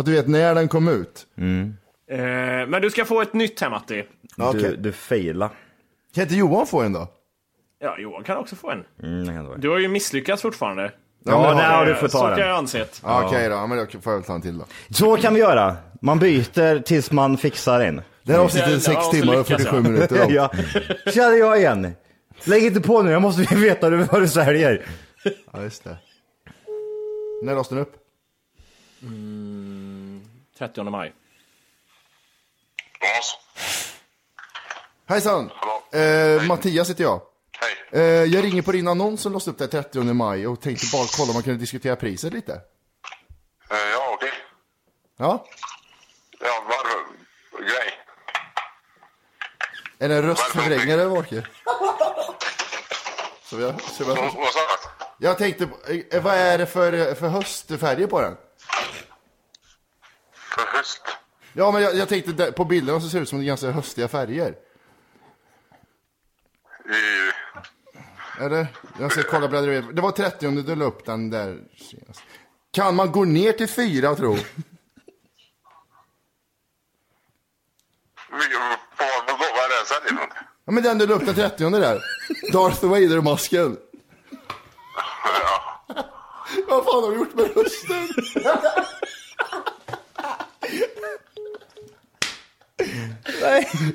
Att 0.00 0.06
du 0.06 0.12
vet 0.12 0.28
när 0.28 0.54
den 0.54 0.68
kom 0.68 0.88
ut. 0.88 1.26
Eh, 2.10 2.16
men 2.68 2.82
du 2.82 2.90
ska 2.90 3.04
få 3.04 3.20
ett 3.22 3.34
nytt 3.34 3.60
här 3.60 3.70
Matti. 3.70 4.02
Du, 4.52 4.76
du 4.76 4.92
faila. 4.92 5.50
Kan 6.14 6.22
inte 6.22 6.34
Johan 6.34 6.66
få 6.66 6.80
en 6.82 6.92
då? 6.92 7.08
Ja, 7.82 7.98
Johan 7.98 8.24
kan 8.24 8.36
också 8.36 8.56
få 8.56 8.70
en. 8.70 8.84
Mm, 9.02 9.20
det 9.26 9.32
kan 9.32 9.42
det 9.42 9.48
vara. 9.48 9.58
Du 9.58 9.68
har 9.68 9.78
ju 9.78 9.88
misslyckats 9.88 10.42
fortfarande. 10.42 10.92
Ja, 11.24 11.42
men- 11.42 11.56
nej, 11.56 11.86
du 11.86 11.94
får 11.94 12.08
så 12.08 12.18
ta 12.18 12.28
kan 12.28 12.38
jag 12.38 12.48
den. 12.48 12.56
ansett. 12.56 13.00
Ja. 13.04 13.24
Okej 13.26 13.48
då, 13.48 13.54
ja, 13.54 13.66
men 13.66 13.78
då 13.78 13.86
får 14.00 14.12
jag 14.12 14.18
väl 14.18 14.26
ta 14.26 14.34
en 14.34 14.42
till 14.42 14.58
då. 14.58 14.64
Så 14.90 15.16
kan 15.16 15.34
vi 15.34 15.40
göra. 15.40 15.76
Man 16.00 16.18
byter 16.18 16.82
tills 16.82 17.10
man 17.10 17.36
fixar 17.38 17.80
en. 17.80 18.02
Det 18.22 18.32
här 18.32 18.38
avsnittet 18.40 18.68
är 18.68 18.72
Ja, 18.72 18.80
6 18.80 18.94
ja, 18.94 19.02
så 19.02 19.10
timmar 19.10 19.32
och 19.34 19.38
lyckas 19.38 19.62
47 19.62 19.76
jag. 19.76 19.82
minuter. 19.82 20.16
då. 20.28 20.34
ja. 20.34 20.50
Kör 21.12 21.32
jag 21.38 21.58
igen. 21.58 21.94
Lägg 22.44 22.64
inte 22.64 22.80
på 22.80 23.02
nu, 23.02 23.10
jag 23.10 23.22
måste 23.22 23.54
veta 23.54 23.90
vad 23.90 24.20
du 24.22 24.28
säljer. 24.28 24.86
Ja, 25.52 25.62
just 25.62 25.84
det. 25.84 25.96
När 27.42 27.52
lades 27.54 27.68
den 27.68 27.78
upp? 27.78 27.92
30 30.58 30.82
maj. 30.90 31.12
Bas. 33.00 33.36
Hejsan! 35.06 35.50
Hallå. 35.54 36.04
Eh, 36.04 36.42
Mattias 36.46 36.90
heter 36.90 37.04
jag. 37.04 37.20
Eh, 37.94 38.02
jag 38.02 38.44
ringer 38.44 38.62
på 38.62 38.72
din 38.72 38.88
annons 38.88 39.20
som 39.20 39.32
lades 39.32 39.48
upp 39.48 39.58
där 39.58 39.66
30 39.66 40.02
maj 40.02 40.46
och 40.46 40.60
tänkte 40.60 40.86
bara 40.92 41.06
kolla 41.16 41.28
om 41.30 41.34
man 41.34 41.42
kunde 41.42 41.58
diskutera 41.58 41.96
priset 41.96 42.32
lite. 42.32 42.52
Eh, 43.70 43.78
ja, 43.92 44.10
okej. 44.14 44.32
Ja? 45.16 45.46
Ja, 46.40 46.64
varför? 46.68 46.98
Grej. 47.64 47.92
Är 49.98 50.08
det 50.08 50.14
en 50.14 50.22
röstförvrängare 50.22 51.06
Wolke? 51.06 51.46
Så 53.44 53.60
jag, 53.60 53.80
så 53.82 54.04
Vad 54.04 54.18
jag, 54.18 54.22
vad 54.22 54.52
sa 54.52 54.60
du? 55.18 55.26
jag 55.26 55.38
tänkte, 55.38 55.68
eh, 56.10 56.22
vad 56.22 56.34
är 56.34 56.58
det 56.58 56.66
för, 56.66 57.14
för 57.14 57.28
höstfärger 57.28 58.06
på 58.06 58.20
den? 58.20 58.36
För 60.32 60.78
höst? 60.78 61.02
Ja 61.52 61.70
men 61.70 61.82
jag, 61.82 61.94
jag 61.94 62.08
tänkte 62.08 62.52
på 62.52 62.64
bilderna 62.64 63.00
så 63.00 63.08
ser 63.08 63.18
det 63.18 63.22
ut 63.22 63.28
som 63.28 63.38
det 63.38 63.44
är 63.44 63.46
ganska 63.46 63.70
höstiga 63.70 64.08
färger. 64.08 64.54
Eller? 68.40 68.66
Jag 69.00 69.12
ska 69.12 69.22
kolla 69.22 69.48
bläddra. 69.48 69.92
Det 69.92 70.02
var 70.02 70.10
30 70.10 70.50
du 70.62 70.74
la 70.76 70.84
upp 70.84 71.04
den 71.06 71.30
där 71.30 71.58
senast. 71.76 72.22
Kan 72.70 72.96
man 72.96 73.12
gå 73.12 73.24
ner 73.24 73.52
till 73.52 73.68
fyra 73.68 74.14
tro? 74.14 74.32
vi- 74.34 74.42
På 78.96 79.04
vadå? 79.26 79.38
Vad 79.38 79.64
är 79.64 79.68
det 79.80 80.08
för 80.08 80.14
något? 80.14 80.28
Ja 80.64 80.72
men 80.72 80.82
den 80.82 80.98
du 80.98 81.06
la 81.06 81.14
upp 81.14 81.26
den 81.26 81.34
30 81.34 81.70
där. 81.70 82.02
Darth 82.52 82.84
Vader-masken. 82.84 83.76
Vad 86.68 86.84
fan 86.84 87.02
har 87.04 87.10
du 87.10 87.16
gjort 87.16 87.34
med 87.34 87.56
rösten? 87.56 88.08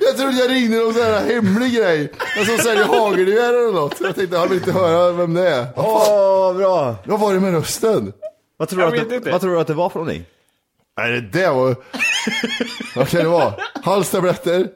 Jag 0.02 0.18
trodde 0.18 0.38
jag 0.38 0.52
ringde 0.52 0.78
någon 0.78 0.94
sån 0.94 1.04
här 1.04 1.26
hemlig 1.34 1.74
grej. 1.76 2.12
En 2.40 2.46
som 2.46 2.58
säljer 2.58 2.84
hagelgevär 2.86 3.50
eller 3.54 3.72
något. 3.74 4.02
Jag 4.02 4.16
tänkte, 4.16 4.38
han 4.38 4.50
vill 4.50 4.58
inte 4.58 4.72
höra 4.72 5.12
vem 5.12 5.34
det 5.34 5.50
är. 5.50 5.68
Vad? 5.76 5.86
Åh, 5.86 6.58
bra! 6.58 6.96
Vad 7.06 7.20
var 7.20 7.34
det 7.34 7.40
med 7.40 7.52
rösten? 7.54 8.14
Vad 8.58 8.70
tror, 8.70 8.82
Jag 8.82 8.92
du 8.94 8.98
att 8.98 9.04
vet 9.04 9.10
det, 9.10 9.16
inte. 9.16 9.32
vad 9.32 9.42
tror 9.42 9.52
du 9.54 9.60
att 9.60 9.68
det 9.68 9.74
var 9.74 9.90
för 9.90 10.00
någonting? 10.00 10.26
Nej, 10.98 11.12
det 11.12 11.40
där 11.40 11.54
var... 11.54 11.76
Vad 12.96 13.08
kan 13.10 13.20
det 13.24 13.28
vara? 13.30 13.54
Halstabletter? 13.84 14.68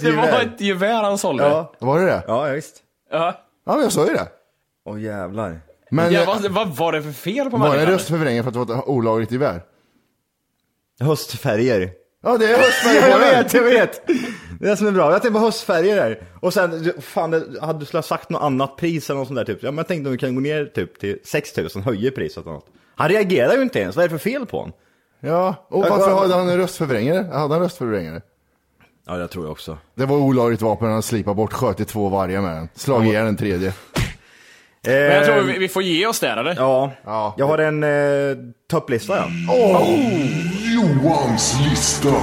Det 0.00 0.10
var 0.12 0.40
ett 0.40 0.60
gevär 0.60 1.02
han 1.02 1.18
sålde. 1.18 1.44
Ja, 1.44 1.72
Var 1.78 1.98
det 2.00 2.06
det? 2.06 2.22
ja 2.26 2.42
visst. 2.44 2.76
Ja. 3.10 3.40
Ja, 3.66 3.72
men 3.72 3.82
jag 3.82 3.92
sa 3.92 4.06
ju 4.06 4.12
det. 4.14 4.28
Åh 4.84 5.00
jävlar. 5.02 5.60
Men 5.90 6.12
Ja, 6.12 6.24
vad, 6.26 6.44
vad 6.52 6.68
var 6.76 6.92
det 6.92 7.02
för 7.02 7.12
fel 7.12 7.50
på 7.50 7.56
var 7.56 7.66
det 7.66 7.70
människan? 7.72 7.92
röstförvrängning 7.92 8.42
för 8.42 8.48
att 8.48 8.54
det 8.54 8.74
var 8.74 8.78
ett 8.82 8.88
olagligt 8.88 9.32
gevär? 9.32 9.62
Höstfärger. 11.00 11.90
Ja, 12.22 12.38
det 12.38 12.46
är 12.52 12.58
höstfärg 12.58 12.96
Ja, 12.96 13.02
på 13.02 13.08
jag 13.08 13.18
vet, 13.18 13.54
jag 13.54 13.62
vet. 13.62 14.06
Det 14.60 14.66
är 14.66 14.70
det 14.70 14.76
som 14.76 14.86
är 14.86 14.92
bra. 14.92 15.12
Jag 15.12 15.22
tänkte 15.22 15.38
på 15.40 15.44
höstfärger 15.44 15.96
där. 15.96 16.22
Och 16.40 16.52
sen, 16.54 16.92
fan, 17.00 17.56
hade 17.60 17.78
du 17.78 17.84
skulle 17.84 17.98
ha 17.98 18.02
sagt 18.02 18.30
något 18.30 18.42
annat 18.42 18.76
pris 18.76 19.10
eller 19.10 19.18
något 19.18 19.28
sånt 19.28 19.36
där 19.36 19.44
typ. 19.44 19.62
Ja, 19.62 19.70
men 19.70 19.76
jag 19.76 19.88
tänkte 19.88 20.08
om 20.08 20.12
vi 20.12 20.18
kan 20.18 20.34
gå 20.34 20.40
ner 20.40 20.64
typ 20.64 20.98
till 21.00 21.18
6000, 21.24 21.82
höjer 21.82 22.10
priset 22.10 22.42
eller 22.42 22.52
något. 22.52 22.66
Han 22.96 23.08
reagerar 23.08 23.54
ju 23.56 23.62
inte 23.62 23.78
ens. 23.80 23.96
Vad 23.96 24.04
är 24.04 24.08
det 24.08 24.18
för 24.18 24.30
fel 24.30 24.46
på 24.46 24.56
honom? 24.56 24.72
Ja, 25.20 25.66
och 25.68 25.80
varför 25.80 26.14
hade 26.14 26.34
han 26.34 26.48
en 26.48 26.56
röstförvrängare? 26.58 27.26
Hade 27.32 27.54
han 27.54 27.62
röstförvrängare? 27.62 28.20
Ja, 29.06 29.16
det 29.16 29.28
tror 29.28 29.44
jag 29.44 29.52
också. 29.52 29.78
Det 29.94 30.06
var 30.06 30.16
olagligt 30.16 30.62
vapen, 30.62 30.90
han 30.90 31.02
slipade 31.02 31.34
bort, 31.34 31.52
sköt 31.52 31.80
i 31.80 31.84
två 31.84 32.08
vargar 32.08 32.40
med 32.42 32.56
den. 32.56 32.68
Slagit 32.74 33.08
ihjäl 33.10 33.24
den 33.24 33.36
tredje. 33.36 33.72
Men 34.86 35.12
jag 35.12 35.24
tror 35.24 35.40
vi, 35.40 35.58
vi 35.58 35.68
får 35.68 35.82
ge 35.82 36.06
oss 36.06 36.20
där 36.20 36.36
eller? 36.36 36.54
Ja, 36.58 36.92
Ja. 37.04 37.34
jag 37.38 37.46
har 37.46 37.58
en 37.58 37.82
eh, 37.82 38.36
topplista 38.70 39.16
ja. 39.16 39.86
Johans 40.74 41.56
lista. 41.70 42.14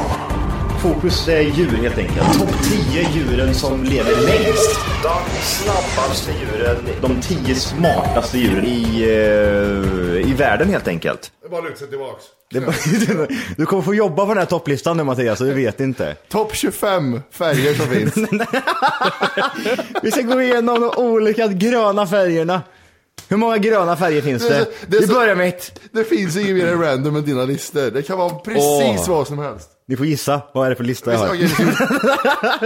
Fokus 0.81 1.27
är 1.27 1.41
djur 1.41 1.77
helt 1.81 1.97
enkelt. 1.97 2.39
Topp 2.39 2.49
10 2.91 3.07
djuren 3.13 3.53
som 3.53 3.83
lever 3.83 4.11
längst. 4.25 4.79
De 5.03 5.41
snabbaste 5.41 6.31
djuren, 6.31 6.77
de 7.01 7.21
10 7.21 7.55
smartaste 7.55 8.37
djuren 8.37 8.65
i, 8.65 9.01
eh, 9.01 10.29
i 10.31 10.33
världen 10.37 10.69
helt 10.69 10.87
enkelt. 10.87 11.31
Bara 11.51 11.61
luta 11.61 11.75
sig 11.75 11.87
tillbaks. 11.87 12.23
Du 13.57 13.65
kommer 13.65 13.81
få 13.81 13.95
jobba 13.95 14.25
på 14.25 14.33
den 14.33 14.37
här 14.37 14.45
topplistan 14.45 14.97
nu 14.97 15.03
Mattias, 15.03 15.37
så 15.37 15.43
du 15.43 15.53
vet 15.53 15.79
inte. 15.79 16.15
Topp 16.29 16.55
25 16.55 17.21
färger 17.31 17.73
som 17.73 17.87
finns. 17.87 18.15
Vi 20.01 20.11
ska 20.11 20.21
gå 20.21 20.41
igenom 20.41 20.81
de 20.81 21.03
olika 21.03 21.47
gröna 21.47 22.07
färgerna. 22.07 22.61
Hur 23.29 23.37
många 23.37 23.57
gröna 23.57 23.97
färger 23.97 24.21
finns 24.21 24.47
Det 24.47 24.99
Vi 24.99 25.07
börjar 25.07 25.35
med 25.35 25.47
ett. 25.47 25.79
Det 25.91 26.03
finns 26.03 26.37
inget 26.37 26.55
mer 26.55 26.67
än 26.67 26.81
random 26.81 27.15
än 27.15 27.25
dina 27.25 27.45
listor. 27.45 27.91
Det 27.91 28.01
kan 28.01 28.17
vara 28.17 28.35
precis 28.35 29.07
Åh. 29.07 29.09
vad 29.09 29.27
som 29.27 29.39
helst. 29.39 29.69
Ni 29.87 29.95
får 29.97 30.05
gissa, 30.05 30.41
vad 30.53 30.65
är 30.65 30.69
det 30.69 30.75
för 30.75 30.83
lista 30.83 31.11
jag 31.11 31.19
har? 31.19 31.27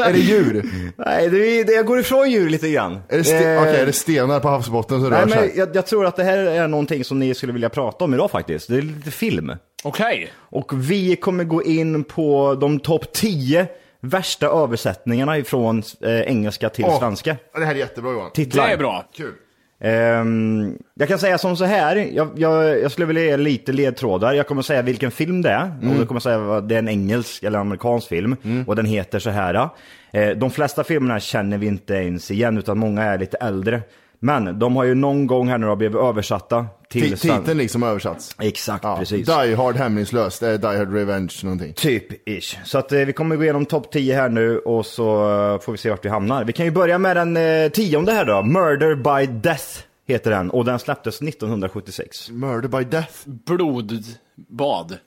är 0.08 0.14
det 0.14 0.20
djur? 0.20 0.64
Nej, 0.98 1.30
det, 1.30 1.64
det, 1.64 1.72
jag 1.74 1.86
går 1.86 2.00
ifrån 2.00 2.32
djur 2.32 2.50
lite 2.50 2.70
grann. 2.70 3.00
Är 3.10 3.18
det, 3.18 3.24
ste- 3.24 3.56
Eh, 3.56 3.62
Okej, 3.62 3.76
är 3.82 3.86
det 3.86 3.94
stenar 3.94 4.40
på 4.40 4.48
havsbotten 4.50 5.02
som 5.02 5.10
Nej, 5.10 5.20
rör 5.20 5.26
men 5.26 5.38
sig? 5.40 5.54
jag, 5.56 5.76
jag 5.76 5.86
tror 5.86 6.06
att 6.06 6.16
det 6.16 6.24
här 6.24 6.38
är 6.38 6.68
någonting 6.68 7.04
som 7.04 7.20
ni 7.20 7.34
skulle 7.34 7.54
vilja 7.54 7.70
prata 7.70 8.06
om 8.06 8.14
idag 8.14 8.32
faktiskt. 8.32 8.68
Det 8.70 8.78
är 8.78 8.82
lite 8.82 9.12
film. 9.12 9.52
Okej. 9.84 10.32
Och 10.38 10.72
vi 10.92 11.16
kommer 11.16 11.44
gå 11.44 11.64
in 11.64 12.04
på 12.04 12.58
de 12.62 12.80
topp 12.80 13.14
10 13.14 13.68
värsta 14.02 14.48
översättningarna 14.48 15.38
ifrån 15.38 15.84
eh, 16.02 16.20
engelska 16.22 16.70
till 16.70 16.86
Åh, 16.86 17.00
svenska. 17.00 17.36
Det 17.56 17.66
här 17.66 17.76
är 17.76 17.80
jättebra 17.80 18.12
Johan. 18.12 18.32
Titlar. 18.34 18.68
Det 18.68 18.74
är 18.74 18.78
bra. 18.78 19.06
Kul. 19.16 19.34
Ehm, 19.80 20.78
jag 20.94 21.08
kan 21.08 21.20
säga 21.20 21.38
som 21.38 21.58
så 21.58 21.66
här, 21.66 21.96
jag, 21.96 22.30
jag, 22.36 22.80
jag 22.80 22.92
skulle 22.92 23.08
vilja 23.08 23.24
ge 23.24 23.38
lite 23.38 23.72
ledtrådar. 23.72 24.34
Jag 24.34 24.48
kommer 24.48 24.62
säga 24.62 24.82
vilken 24.82 25.12
film 25.12 25.42
det 25.42 25.50
är. 25.50 25.72
Och 25.82 26.00
jag 26.00 26.08
kommer 26.08 26.20
säga 26.20 26.38
vad 26.38 26.68
det 26.68 26.76
är 26.76 26.80
en 26.80 26.90
engelsk 26.90 27.44
eller 27.44 27.60
amerikansk 27.60 28.08
film. 28.08 28.36
Och 28.68 28.76
den 28.76 28.86
heter 28.86 29.20
så 29.20 29.30
här. 29.30 29.70
Eh, 30.12 30.30
de 30.30 30.52
flesta 30.52 30.84
filmerna 30.84 31.20
känner 31.20 31.58
vi 31.58 31.68
inte 31.68 31.94
ens 31.94 32.32
igen, 32.32 32.58
utan 32.58 32.78
många 32.78 33.04
är 33.04 33.18
lite 33.20 33.38
äldre. 33.38 33.82
Men 34.20 34.60
de 34.60 34.76
har 34.76 34.84
ju 34.84 34.96
någon 34.96 35.28
gång 35.28 35.48
här 35.48 35.58
de 35.58 35.78
blivit 35.78 35.98
översatta 35.98 36.66
till 37.02 37.18
Titeln 37.18 37.58
liksom 37.58 37.84
översatts. 37.84 38.36
Exakt, 38.40 38.84
Ja, 38.84 38.98
precis. 38.98 39.28
Die 39.28 39.56
Hard 39.56 39.76
hämningslöst, 39.76 40.40
det 40.40 40.48
är 40.48 40.58
Die 40.58 40.68
Hard 40.78 40.94
Revenge 40.94 41.34
någonting. 41.44 41.74
Typ 41.74 42.30
ish. 42.30 42.58
Så 42.64 42.78
att 42.78 42.92
eh, 42.92 43.00
vi 43.00 43.14
kommer 43.14 43.36
gå 43.36 43.44
igenom 43.44 43.66
topp 43.66 43.92
10 43.92 44.16
här 44.16 44.30
nu 44.30 44.60
och 44.60 44.86
så 44.86 45.14
eh, 45.54 45.60
får 45.60 45.72
vi 45.72 45.78
se 45.78 45.90
vart 45.90 46.06
vi 46.06 46.10
hamnar. 46.10 46.44
Vi 46.44 46.54
kan 46.54 46.66
ju 46.66 46.72
börja 46.72 46.98
med 46.98 47.18
den 47.18 47.38
eh, 47.38 47.70
tionde 47.72 48.12
här 48.12 48.26
då. 48.26 48.44
Murder 48.44 48.96
by 48.96 49.34
Death 49.34 49.66
heter 50.08 50.32
den 50.32 50.50
och 50.50 50.66
den 50.66 50.80
släpptes 50.80 51.22
1976. 51.22 52.30
Murder 52.32 52.68
by 52.68 52.84
Death. 52.84 53.14
Blodbad. 53.26 54.98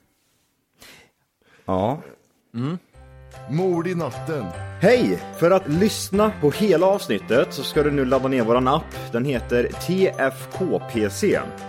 Ja. 1.65 2.01
Mord 3.49 3.87
i 3.87 3.95
natten. 3.95 4.45
Hej! 4.81 5.19
För 5.37 5.51
att 5.51 5.67
lyssna 5.67 6.31
på 6.41 6.51
hela 6.51 6.85
avsnittet 6.85 7.53
så 7.53 7.63
ska 7.63 7.83
du 7.83 7.91
nu 7.91 8.05
ladda 8.05 8.27
ner 8.27 8.43
våran 8.43 8.67
app. 8.67 9.11
Den 9.11 9.25
heter 9.25 9.63
TFKPC. 9.63 11.39